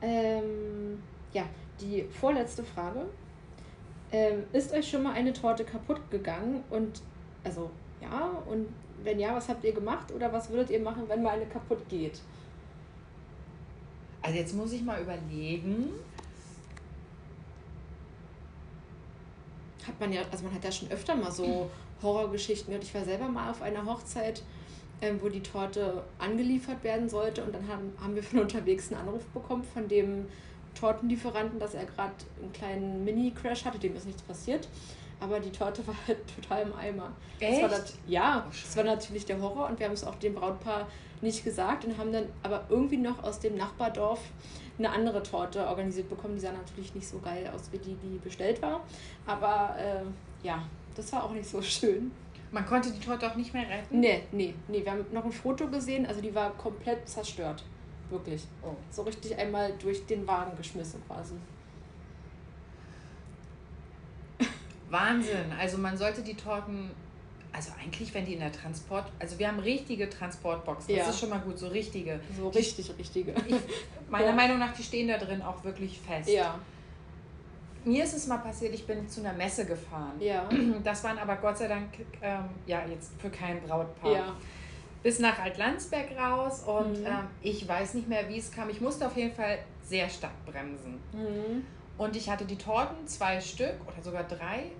Ähm, 0.00 1.02
ja, 1.34 1.44
die 1.80 2.04
vorletzte 2.04 2.64
Frage. 2.64 3.04
Ähm, 4.10 4.44
ist 4.52 4.72
euch 4.72 4.88
schon 4.88 5.02
mal 5.02 5.12
eine 5.12 5.34
Torte 5.34 5.64
kaputt 5.64 6.10
gegangen? 6.10 6.64
Und 6.70 7.02
also 7.44 7.70
ja, 8.00 8.30
und 8.46 8.68
wenn 9.02 9.20
ja, 9.20 9.34
was 9.34 9.50
habt 9.50 9.64
ihr 9.64 9.74
gemacht 9.74 10.12
oder 10.12 10.32
was 10.32 10.48
würdet 10.48 10.70
ihr 10.70 10.80
machen, 10.80 11.02
wenn 11.08 11.22
mal 11.22 11.36
eine 11.36 11.46
kaputt 11.46 11.86
geht? 11.90 12.20
Also 14.22 14.38
jetzt 14.38 14.54
muss 14.54 14.72
ich 14.72 14.82
mal 14.82 15.02
überlegen. 15.02 15.90
Hat 19.86 19.98
man 20.00 20.12
ja, 20.12 20.22
also 20.30 20.44
man 20.44 20.54
hat 20.54 20.64
ja 20.64 20.72
schon 20.72 20.90
öfter 20.90 21.14
mal 21.14 21.32
so 21.32 21.70
Horrorgeschichten 22.02 22.68
gehört. 22.68 22.84
Ich 22.84 22.94
war 22.94 23.04
selber 23.04 23.28
mal 23.28 23.50
auf 23.50 23.62
einer 23.62 23.84
Hochzeit, 23.84 24.42
ähm, 25.00 25.18
wo 25.22 25.28
die 25.28 25.42
Torte 25.42 26.02
angeliefert 26.18 26.82
werden 26.84 27.08
sollte 27.08 27.42
und 27.44 27.54
dann 27.54 27.68
haben, 27.68 27.92
haben 28.00 28.14
wir 28.14 28.22
von 28.22 28.40
unterwegs 28.40 28.92
einen 28.92 29.06
Anruf 29.06 29.24
bekommen 29.26 29.64
von 29.64 29.88
dem 29.88 30.26
Tortenlieferanten, 30.78 31.58
dass 31.58 31.74
er 31.74 31.84
gerade 31.84 32.14
einen 32.40 32.52
kleinen 32.52 33.04
Mini-Crash 33.04 33.64
hatte, 33.64 33.78
dem 33.78 33.94
ist 33.94 34.06
nichts 34.06 34.22
passiert. 34.22 34.68
Aber 35.22 35.38
die 35.38 35.50
Torte 35.50 35.86
war 35.86 35.94
halt 36.06 36.18
total 36.42 36.62
im 36.62 36.74
Eimer. 36.74 37.12
Echt? 37.38 37.62
Das 37.62 37.70
das, 37.70 37.94
ja, 38.06 38.44
oh, 38.46 38.50
das 38.50 38.76
war 38.76 38.84
natürlich 38.84 39.24
der 39.24 39.40
Horror 39.40 39.68
und 39.68 39.78
wir 39.78 39.86
haben 39.86 39.92
es 39.92 40.04
auch 40.04 40.16
dem 40.16 40.34
Brautpaar 40.34 40.86
nicht 41.20 41.44
gesagt 41.44 41.84
und 41.84 41.96
haben 41.96 42.12
dann 42.12 42.26
aber 42.42 42.64
irgendwie 42.68 42.96
noch 42.96 43.22
aus 43.22 43.38
dem 43.38 43.56
Nachbardorf 43.56 44.20
eine 44.78 44.90
andere 44.90 45.22
Torte 45.22 45.66
organisiert 45.66 46.08
bekommen. 46.08 46.34
Die 46.34 46.40
sah 46.40 46.52
natürlich 46.52 46.94
nicht 46.94 47.06
so 47.06 47.20
geil 47.20 47.48
aus 47.54 47.70
wie 47.70 47.78
die, 47.78 47.94
die 47.94 48.18
bestellt 48.18 48.60
war. 48.60 48.80
Aber 49.26 49.76
äh, 49.78 50.46
ja, 50.46 50.62
das 50.96 51.12
war 51.12 51.24
auch 51.24 51.32
nicht 51.32 51.48
so 51.48 51.62
schön. 51.62 52.10
Man 52.50 52.66
konnte 52.66 52.90
die 52.90 53.00
Torte 53.00 53.30
auch 53.30 53.36
nicht 53.36 53.54
mehr 53.54 53.66
retten? 53.68 54.00
Nee, 54.00 54.24
nee, 54.32 54.54
nee. 54.68 54.84
Wir 54.84 54.92
haben 54.92 55.06
noch 55.12 55.24
ein 55.24 55.32
Foto 55.32 55.68
gesehen, 55.68 56.04
also 56.04 56.20
die 56.20 56.34
war 56.34 56.50
komplett 56.52 57.08
zerstört. 57.08 57.64
Wirklich. 58.10 58.44
Oh. 58.62 58.74
So 58.90 59.02
richtig 59.02 59.38
einmal 59.38 59.72
durch 59.78 60.04
den 60.04 60.26
Wagen 60.26 60.54
geschmissen 60.56 61.02
quasi. 61.06 61.34
Wahnsinn. 64.92 65.52
Also 65.58 65.78
man 65.78 65.96
sollte 65.96 66.22
die 66.22 66.34
Torten 66.34 66.90
also 67.52 67.70
eigentlich, 67.80 68.12
wenn 68.14 68.24
die 68.24 68.34
in 68.34 68.40
der 68.40 68.52
Transport, 68.52 69.04
also 69.18 69.38
wir 69.38 69.48
haben 69.48 69.58
richtige 69.58 70.08
Transportboxen, 70.08 70.96
das 70.96 71.04
ja. 71.04 71.10
ist 71.10 71.20
schon 71.20 71.28
mal 71.28 71.40
gut, 71.40 71.58
so 71.58 71.68
richtige. 71.68 72.20
So 72.36 72.48
richtig, 72.48 72.86
die, 72.86 72.92
richtige. 72.92 73.34
Ich, 73.46 73.56
meiner 74.10 74.26
ja. 74.26 74.32
Meinung 74.32 74.58
nach, 74.58 74.72
die 74.72 74.82
stehen 74.82 75.08
da 75.08 75.18
drin 75.18 75.42
auch 75.42 75.62
wirklich 75.62 76.00
fest. 76.00 76.30
Ja. 76.30 76.58
Mir 77.84 78.04
ist 78.04 78.14
es 78.14 78.26
mal 78.26 78.38
passiert, 78.38 78.74
ich 78.74 78.86
bin 78.86 79.08
zu 79.08 79.20
einer 79.20 79.32
Messe 79.32 79.66
gefahren. 79.66 80.14
Ja. 80.20 80.48
Das 80.84 81.04
waren 81.04 81.18
aber 81.18 81.36
Gott 81.36 81.58
sei 81.58 81.68
Dank, 81.68 81.88
ähm, 82.22 82.44
ja, 82.66 82.86
jetzt 82.86 83.12
für 83.20 83.30
kein 83.30 83.60
Brautpaar. 83.60 84.12
Ja. 84.12 84.36
bis 85.02 85.18
nach 85.18 85.38
Altlandsberg 85.38 86.16
raus 86.16 86.62
und 86.62 87.00
mhm. 87.00 87.06
ähm, 87.06 87.26
ich 87.42 87.66
weiß 87.66 87.94
nicht 87.94 88.08
mehr, 88.08 88.28
wie 88.28 88.38
es 88.38 88.50
kam. 88.50 88.70
Ich 88.70 88.80
musste 88.80 89.06
auf 89.06 89.16
jeden 89.16 89.34
Fall 89.34 89.58
sehr 89.82 90.08
stark 90.08 90.32
bremsen. 90.46 91.00
Mhm. 91.12 91.66
Und 92.02 92.16
ich 92.16 92.28
hatte 92.28 92.44
die 92.44 92.56
Torten, 92.56 93.06
zwei 93.06 93.40
Stück 93.40 93.74
oder 93.86 94.02
sogar 94.02 94.24
drei, 94.24 94.72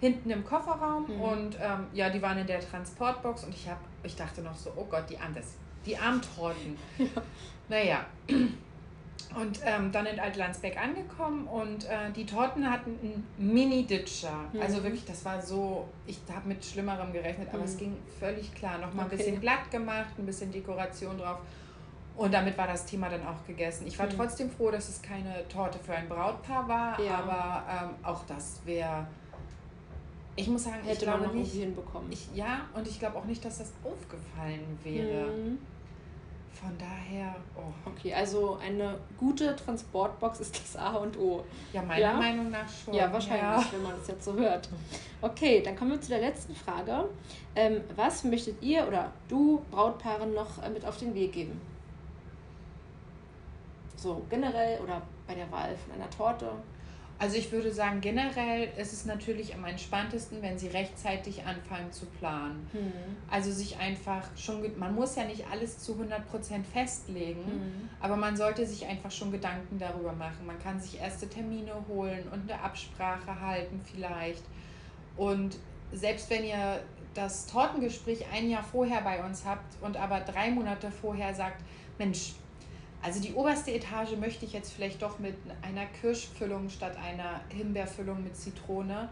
hinten 0.00 0.30
im 0.30 0.44
Kofferraum 0.44 1.06
mhm. 1.08 1.20
und 1.20 1.58
ähm, 1.60 1.86
ja, 1.92 2.10
die 2.10 2.22
waren 2.22 2.38
in 2.38 2.46
der 2.46 2.60
Transportbox 2.60 3.42
und 3.44 3.54
ich, 3.54 3.68
hab, 3.68 3.78
ich 4.04 4.14
dachte 4.14 4.40
noch 4.40 4.54
so, 4.54 4.70
oh 4.76 4.84
Gott, 4.84 5.04
die, 5.10 5.18
Andes, 5.18 5.54
die 5.84 5.96
Armtorten. 5.96 6.78
Ja. 6.98 7.22
Naja, 7.66 8.06
und 8.28 9.60
ähm, 9.64 9.90
dann 9.90 10.04
in 10.04 10.20
Altlandsbeck 10.20 10.76
angekommen 10.78 11.46
und 11.46 11.86
äh, 11.86 12.12
die 12.14 12.26
Torten 12.26 12.70
hatten 12.70 12.98
einen 13.02 13.26
Mini-Ditcher. 13.38 14.50
Mhm. 14.52 14.60
Also 14.60 14.82
wirklich, 14.84 15.06
das 15.06 15.24
war 15.24 15.40
so, 15.40 15.88
ich 16.06 16.18
habe 16.32 16.46
mit 16.46 16.62
Schlimmerem 16.62 17.12
gerechnet, 17.12 17.48
aber 17.48 17.60
mhm. 17.60 17.64
es 17.64 17.76
ging 17.78 17.96
völlig 18.20 18.54
klar. 18.54 18.78
Nochmal 18.78 19.06
okay. 19.06 19.14
ein 19.14 19.18
bisschen 19.18 19.40
glatt 19.40 19.70
gemacht, 19.70 20.10
ein 20.18 20.26
bisschen 20.26 20.52
Dekoration 20.52 21.16
drauf. 21.16 21.38
Und 22.16 22.32
damit 22.32 22.56
war 22.56 22.68
das 22.68 22.86
Thema 22.86 23.08
dann 23.08 23.26
auch 23.26 23.44
gegessen. 23.46 23.86
Ich 23.86 23.98
war 23.98 24.06
mhm. 24.06 24.16
trotzdem 24.16 24.50
froh, 24.50 24.70
dass 24.70 24.88
es 24.88 25.02
keine 25.02 25.46
Torte 25.48 25.78
für 25.78 25.94
ein 25.94 26.08
Brautpaar 26.08 26.68
war, 26.68 27.00
ja. 27.00 27.18
aber 27.18 27.64
ähm, 27.68 27.90
auch 28.04 28.24
das 28.26 28.60
wäre. 28.64 29.06
Ich 30.36 30.48
muss 30.48 30.64
sagen, 30.64 30.82
Hätte 30.82 30.92
ich 30.92 30.98
glaube 31.00 31.26
man 31.26 31.36
nicht. 31.36 31.52
Hinbekommen. 31.52 32.10
Ich, 32.12 32.28
ja, 32.34 32.66
und 32.74 32.86
ich 32.86 32.98
glaube 32.98 33.18
auch 33.18 33.24
nicht, 33.24 33.44
dass 33.44 33.58
das 33.58 33.72
aufgefallen 33.82 34.78
wäre. 34.82 35.26
Mhm. 35.26 35.58
Von 36.52 36.70
daher. 36.78 37.34
Oh. 37.56 37.90
Okay, 37.90 38.14
also 38.14 38.58
eine 38.62 38.96
gute 39.18 39.56
Transportbox 39.56 40.38
ist 40.38 40.56
das 40.58 40.76
A 40.76 40.94
und 40.94 41.18
O. 41.18 41.44
Ja, 41.72 41.82
meiner 41.82 42.00
ja? 42.00 42.12
Meinung 42.12 42.50
nach 42.50 42.68
schon. 42.68 42.94
Ja, 42.94 43.12
wahrscheinlich, 43.12 43.42
ja. 43.42 43.72
wenn 43.72 43.82
man 43.82 43.92
das 43.98 44.06
jetzt 44.06 44.24
so 44.24 44.34
hört. 44.34 44.68
Okay, 45.20 45.62
dann 45.62 45.74
kommen 45.74 45.90
wir 45.90 46.00
zu 46.00 46.10
der 46.10 46.20
letzten 46.20 46.54
Frage. 46.54 47.08
Ähm, 47.56 47.80
was 47.96 48.22
möchtet 48.22 48.62
ihr 48.62 48.86
oder 48.86 49.10
du 49.28 49.62
Brautpaaren 49.72 50.32
noch 50.32 50.62
äh, 50.62 50.70
mit 50.70 50.84
auf 50.84 50.96
den 50.96 51.12
Weg 51.14 51.32
geben? 51.32 51.60
So 54.04 54.22
generell 54.28 54.78
oder 54.82 55.00
bei 55.26 55.34
der 55.34 55.50
Wahl 55.50 55.74
von 55.76 55.94
einer 55.94 56.10
Torte? 56.10 56.50
Also 57.18 57.36
ich 57.36 57.50
würde 57.50 57.72
sagen, 57.72 58.02
generell 58.02 58.68
ist 58.76 58.92
es 58.92 59.06
natürlich 59.06 59.54
am 59.54 59.64
entspanntesten, 59.64 60.42
wenn 60.42 60.58
sie 60.58 60.66
rechtzeitig 60.66 61.42
anfangen 61.46 61.90
zu 61.90 62.04
planen. 62.04 62.68
Mhm. 62.74 62.92
Also 63.30 63.50
sich 63.50 63.78
einfach 63.78 64.24
schon, 64.36 64.60
man 64.78 64.94
muss 64.94 65.16
ja 65.16 65.24
nicht 65.24 65.46
alles 65.50 65.78
zu 65.78 65.94
100% 65.94 66.64
festlegen, 66.70 67.40
mhm. 67.40 67.88
aber 67.98 68.16
man 68.16 68.36
sollte 68.36 68.66
sich 68.66 68.84
einfach 68.84 69.10
schon 69.10 69.32
Gedanken 69.32 69.78
darüber 69.78 70.12
machen. 70.12 70.44
Man 70.44 70.58
kann 70.58 70.78
sich 70.78 71.00
erste 71.00 71.26
Termine 71.26 71.72
holen 71.88 72.24
und 72.30 72.50
eine 72.50 72.60
Absprache 72.60 73.40
halten 73.40 73.80
vielleicht. 73.90 74.42
Und 75.16 75.56
selbst 75.92 76.28
wenn 76.28 76.44
ihr 76.44 76.82
das 77.14 77.46
Tortengespräch 77.46 78.26
ein 78.34 78.50
Jahr 78.50 78.64
vorher 78.64 79.00
bei 79.00 79.24
uns 79.24 79.46
habt 79.46 79.82
und 79.82 79.96
aber 79.96 80.20
drei 80.20 80.50
Monate 80.50 80.90
vorher 80.90 81.32
sagt, 81.32 81.62
Mensch, 81.96 82.34
also 83.04 83.20
die 83.20 83.34
oberste 83.34 83.70
Etage 83.70 84.16
möchte 84.18 84.46
ich 84.46 84.54
jetzt 84.54 84.72
vielleicht 84.72 85.02
doch 85.02 85.18
mit 85.18 85.34
einer 85.60 85.84
Kirschfüllung 86.00 86.70
statt 86.70 86.96
einer 86.96 87.42
Himbeerfüllung 87.50 88.24
mit 88.24 88.34
Zitrone. 88.34 89.10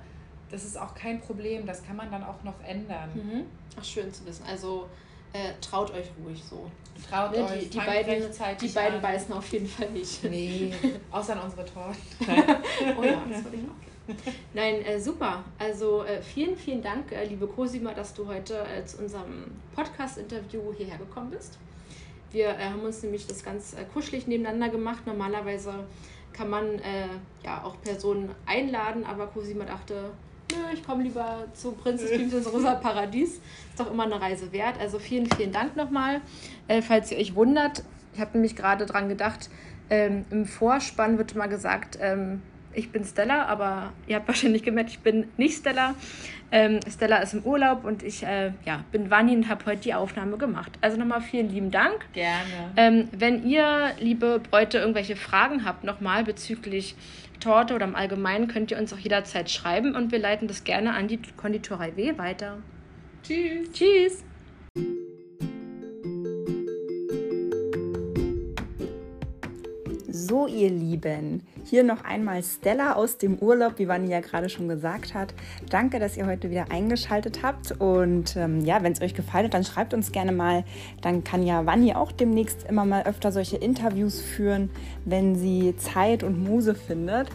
Das 0.51 0.65
ist 0.65 0.79
auch 0.79 0.95
kein 0.95 1.21
Problem, 1.21 1.67
das 1.67 1.85
kann 1.85 1.97
man 1.97 2.11
dann 2.11 2.25
auch 2.25 2.43
noch 2.43 2.59
ändern. 2.67 3.11
Mhm. 3.15 3.45
Ach, 3.79 3.85
schön 3.85 4.13
zu 4.13 4.25
wissen. 4.25 4.45
Also 4.49 4.89
äh, 5.35 5.53
traut 5.61 5.91
euch 5.93 6.07
ruhig 6.25 6.43
so. 6.43 6.71
Traut 7.09 7.33
ne, 7.33 7.45
euch, 7.45 7.65
die, 7.65 7.69
die 7.69 7.79
beiden, 7.79 8.25
die 8.61 8.69
beiden 8.69 8.97
an. 8.97 9.03
beißen 9.03 9.35
auf 9.35 9.53
jeden 9.53 9.69
Fall 9.69 9.91
nicht. 9.91 10.25
Nee, 10.25 10.73
außer 11.11 11.35
an 11.35 11.45
unsere 11.45 11.65
Torten. 11.67 12.01
oh 12.99 13.03
ja, 13.03 13.23
das 13.29 13.45
würde 13.45 13.59
ich 13.59 13.65
auch 13.65 13.93
Nein, 14.55 14.85
äh, 14.85 14.99
super. 14.99 15.45
Also 15.59 16.05
äh, 16.05 16.23
vielen, 16.23 16.57
vielen 16.57 16.83
Dank, 16.83 17.13
äh, 17.13 17.25
liebe 17.25 17.47
Cosima, 17.47 17.93
dass 17.93 18.15
du 18.15 18.27
heute 18.27 18.65
äh, 18.65 18.85
zu 18.85 18.99
unserem 18.99 19.53
Podcast-Interview 19.75 20.73
hierher 20.77 20.99
gekommen 20.99 21.31
bist. 21.31 21.59
Wir 22.33 22.49
äh, 22.49 22.65
haben 22.71 22.81
uns 22.81 23.03
nämlich 23.03 23.27
das 23.27 23.45
ganz 23.45 23.75
äh, 23.75 23.85
kuschelig 23.93 24.27
nebeneinander 24.27 24.71
gemacht. 24.71 25.07
Normalerweise 25.07 25.73
kann 26.33 26.49
man 26.49 26.79
äh, 26.79 27.09
ja 27.45 27.63
auch 27.63 27.81
Personen 27.83 28.31
einladen, 28.47 29.05
aber 29.05 29.27
Cosima 29.27 29.65
dachte, 29.65 30.11
nö, 30.51 30.59
ich 30.73 30.85
komme 30.85 31.03
lieber 31.03 31.45
zu 31.53 31.73
Princess 31.73 32.11
Dreams 32.11 32.33
ins 32.35 32.53
Rosa 32.53 32.75
Paradies. 32.75 33.35
Ist 33.35 33.79
doch 33.79 33.91
immer 33.91 34.05
eine 34.05 34.21
Reise 34.21 34.53
wert. 34.53 34.81
Also 34.81 34.99
vielen, 34.99 35.27
vielen 35.27 35.53
Dank 35.53 35.77
nochmal. 35.77 36.21
Äh, 36.69 36.83
falls 36.83 37.11
ihr 37.13 37.19
euch 37.19 37.35
wundert, 37.35 37.85
ich 38.15 38.21
habe 38.21 38.33
nämlich 38.33 38.57
gerade 38.57 38.87
dran 38.87 39.09
gedacht, 39.09 39.51
ähm, 39.91 40.25
im 40.31 40.47
Vorspann 40.47 41.19
wird 41.19 41.33
immer 41.33 41.49
gesagt, 41.49 41.99
ähm, 42.01 42.43
ich 42.75 42.91
bin 42.91 43.05
Stella, 43.05 43.47
aber 43.47 43.93
ihr 44.07 44.17
habt 44.17 44.29
wahrscheinlich 44.29 44.63
gemerkt, 44.63 44.91
ich 44.91 45.01
bin 45.01 45.29
nicht 45.37 45.59
Stella. 45.59 45.95
Ähm, 46.51 46.81
Stella 46.91 47.19
ist 47.19 47.33
im 47.33 47.43
Urlaub 47.45 47.85
und 47.85 48.03
ich 48.03 48.25
äh, 48.25 48.53
ja, 48.67 48.85
bin 48.93 49.11
Vanni 49.11 49.35
und 49.35 49.49
habe 49.49 49.65
heute 49.67 49.83
die 49.83 49.95
Aufnahme 49.95 50.37
gemacht. 50.37 50.73
Also 50.83 50.99
nochmal 50.99 51.23
vielen 51.23 51.49
lieben 51.49 51.71
Dank. 51.71 52.07
Gerne. 52.13 52.73
Ähm, 52.77 53.09
wenn 53.13 53.47
ihr, 53.49 53.93
liebe 53.99 54.39
Bräute, 54.39 54.79
irgendwelche 54.79 55.17
Fragen 55.17 55.65
habt, 55.65 55.85
nochmal 55.85 56.25
bezüglich 56.25 56.95
Torte 57.41 57.75
oder 57.75 57.87
im 57.87 57.97
Allgemeinen, 57.97 58.49
könnt 58.49 58.71
ihr 58.71 58.79
uns 58.79 58.93
auch 58.93 58.99
jederzeit 58.99 59.51
schreiben 59.51 59.97
und 59.97 60.13
wir 60.13 60.19
leiten 60.19 60.47
das 60.47 60.65
gerne 60.65 60.93
an 60.93 61.09
die 61.09 61.21
Konditorei 61.37 61.97
W 61.97 62.19
weiter. 62.19 62.59
Tschüss. 63.23 63.73
Tschüss. 63.73 64.25
So, 70.25 70.47
ihr 70.47 70.71
Lieben, 70.71 71.41
hier 71.65 71.83
noch 71.83 72.05
einmal 72.05 72.45
Stella 72.45 72.93
aus 72.93 73.19
dem 73.19 73.39
Urlaub, 73.39 73.81
wie 73.81 73.89
Vanni 73.89 74.09
ja 74.09 74.21
gerade 74.21 74.49
schon 74.49 74.69
gesagt 74.69 75.15
hat. 75.15 75.35
Danke, 75.69 75.99
dass 75.99 76.17
ihr 76.17 76.27
heute 76.27 76.49
wieder 76.49 76.71
eingeschaltet 76.71 77.43
habt. 77.43 77.73
Und 77.81 78.37
ähm, 78.37 78.65
ja, 78.65 78.85
wenn 78.85 78.93
es 78.93 79.01
euch 79.01 79.15
gefallen 79.15 79.47
hat, 79.47 79.55
dann 79.55 79.65
schreibt 79.65 79.95
uns 79.95 80.13
gerne 80.13 80.31
mal. 80.31 80.63
Dann 81.01 81.25
kann 81.25 81.43
ja 81.43 81.67
Vanni 81.67 81.95
auch 81.95 82.13
demnächst 82.13 82.69
immer 82.69 82.85
mal 82.85 83.03
öfter 83.03 83.33
solche 83.33 83.57
Interviews 83.57 84.21
führen, 84.21 84.71
wenn 85.05 85.35
sie 85.35 85.75
Zeit 85.77 86.23
und 86.23 86.41
Muse 86.45 86.77
findet. 86.77 87.27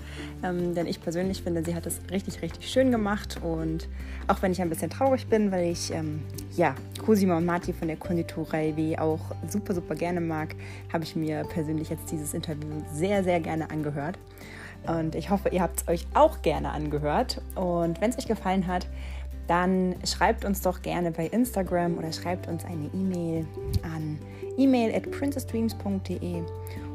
Ähm, 0.41 0.73
denn 0.73 0.88
ich 0.88 1.02
persönlich 1.02 1.43
finde, 1.43 1.65
sie 1.65 1.76
hat 1.76 1.86
es 1.88 2.00
richtig, 2.10 2.41
richtig 2.41 2.69
schön 2.69 2.89
gemacht. 2.89 3.38
Und 3.43 3.89
auch 4.28 4.41
wenn 4.41 4.54
ich 4.54 4.62
ein 4.62 4.69
bisschen 4.69 4.89
traurig 4.89 5.28
bin, 5.28 5.52
weil 5.52 5.71
ich 5.71 5.91
ähm, 5.93 6.21
ja, 6.56 6.73
Cosima 7.06 7.36
und 7.36 7.45
Marti 7.45 7.73
von 7.73 7.89
der 7.89 7.97
Konditorei 7.97 8.78
W 8.78 8.97
auch 8.97 9.19
super, 9.50 9.73
super 9.73 9.95
gerne 9.95 10.21
mag, 10.21 10.56
habe 10.93 11.04
ich 11.04 11.17
mir 11.17 11.43
persönlich 11.43 11.89
jetzt 11.89 12.10
dieses 12.12 12.34
Interview 12.34 12.77
sehr, 12.92 13.24
sehr 13.24 13.40
gerne 13.40 13.70
angehört. 13.70 14.18
Und 14.88 15.16
ich 15.16 15.30
hoffe, 15.30 15.50
ihr 15.50 15.62
habt 15.62 15.82
es 15.82 15.88
euch 15.88 16.08
auch 16.13 16.42
gerne 16.42 16.72
angehört. 16.72 17.42
Und 17.56 18.00
wenn 18.00 18.10
es 18.10 18.18
euch 18.18 18.28
gefallen 18.28 18.68
hat, 18.68 18.88
dann 19.48 19.96
schreibt 20.06 20.46
uns 20.46 20.62
doch 20.62 20.82
gerne 20.82 21.12
bei 21.12 21.28
Instagram 21.28 21.98
oder 21.98 22.12
schreibt 22.12 22.48
uns 22.48 22.66
eine 22.66 22.90
E-Mail 22.94 23.46
an 23.84 24.20
email 24.58 24.94
at 24.94 25.10
princessdreams.de. 25.12 26.42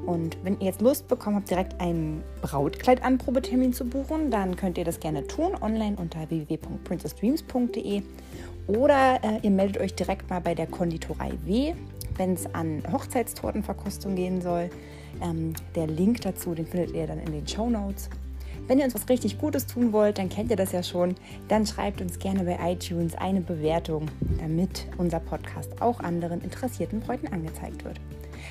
Und 0.05 0.37
wenn 0.42 0.59
ihr 0.61 0.66
jetzt 0.66 0.81
Lust 0.81 1.07
bekommen 1.09 1.37
habt, 1.37 1.51
direkt 1.51 1.81
einen 1.81 2.23
Brautkleid-Anprobetermin 2.42 3.73
zu 3.73 3.85
buchen, 3.85 4.31
dann 4.31 4.57
könnt 4.57 4.77
ihr 4.77 4.85
das 4.85 4.99
gerne 4.99 5.27
tun 5.27 5.53
online 5.61 5.97
unter 5.97 6.29
www.princessdreams.de 6.29 8.03
oder 8.66 9.21
äh, 9.23 9.38
ihr 9.42 9.51
meldet 9.51 9.81
euch 9.81 9.95
direkt 9.95 10.29
mal 10.29 10.40
bei 10.40 10.55
der 10.55 10.66
Konditorei 10.66 11.33
W, 11.45 11.75
wenn 12.16 12.35
es 12.35 12.53
an 12.53 12.83
Hochzeitstortenverkostung 12.90 14.16
gehen 14.16 14.40
soll. 14.42 14.71
Ähm, 15.20 15.55
der 15.75 15.87
Link 15.87 16.20
dazu, 16.22 16.55
den 16.55 16.66
findet 16.66 16.94
ihr 16.94 17.07
dann 17.07 17.18
in 17.18 17.33
den 17.33 17.46
Show 17.46 17.68
Notes. 17.68 18.09
Wenn 18.68 18.79
ihr 18.79 18.85
uns 18.85 18.94
was 18.94 19.09
richtig 19.09 19.38
Gutes 19.38 19.66
tun 19.66 19.92
wollt, 19.92 20.18
dann 20.18 20.29
kennt 20.29 20.51
ihr 20.51 20.57
das 20.57 20.72
ja 20.72 20.83
schon. 20.83 21.16
Dann 21.48 21.66
schreibt 21.66 22.01
uns 22.01 22.18
gerne 22.18 22.44
bei 22.44 22.59
iTunes 22.72 23.14
eine 23.16 23.40
Bewertung, 23.40 24.07
damit 24.40 24.87
unser 24.98 25.20
Podcast 25.20 25.83
auch 25.83 26.01
anderen 26.01 26.40
interessierten 26.40 27.01
Bräuten 27.01 27.29
angezeigt 27.29 27.85
wird. 27.85 28.01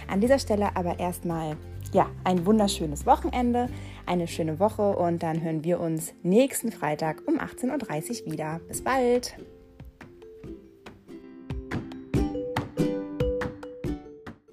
An 0.07 0.21
dieser 0.21 0.39
Stelle 0.39 0.75
aber 0.75 0.99
erstmal 0.99 1.55
ja, 1.93 2.09
ein 2.23 2.45
wunderschönes 2.45 3.05
Wochenende, 3.05 3.69
eine 4.05 4.27
schöne 4.27 4.59
Woche 4.59 4.95
und 4.95 5.23
dann 5.23 5.41
hören 5.41 5.63
wir 5.63 5.79
uns 5.79 6.13
nächsten 6.23 6.71
Freitag 6.71 7.23
um 7.27 7.39
18.30 7.39 8.25
Uhr 8.25 8.31
wieder. 8.33 8.61
Bis 8.67 8.83
bald! 8.83 9.35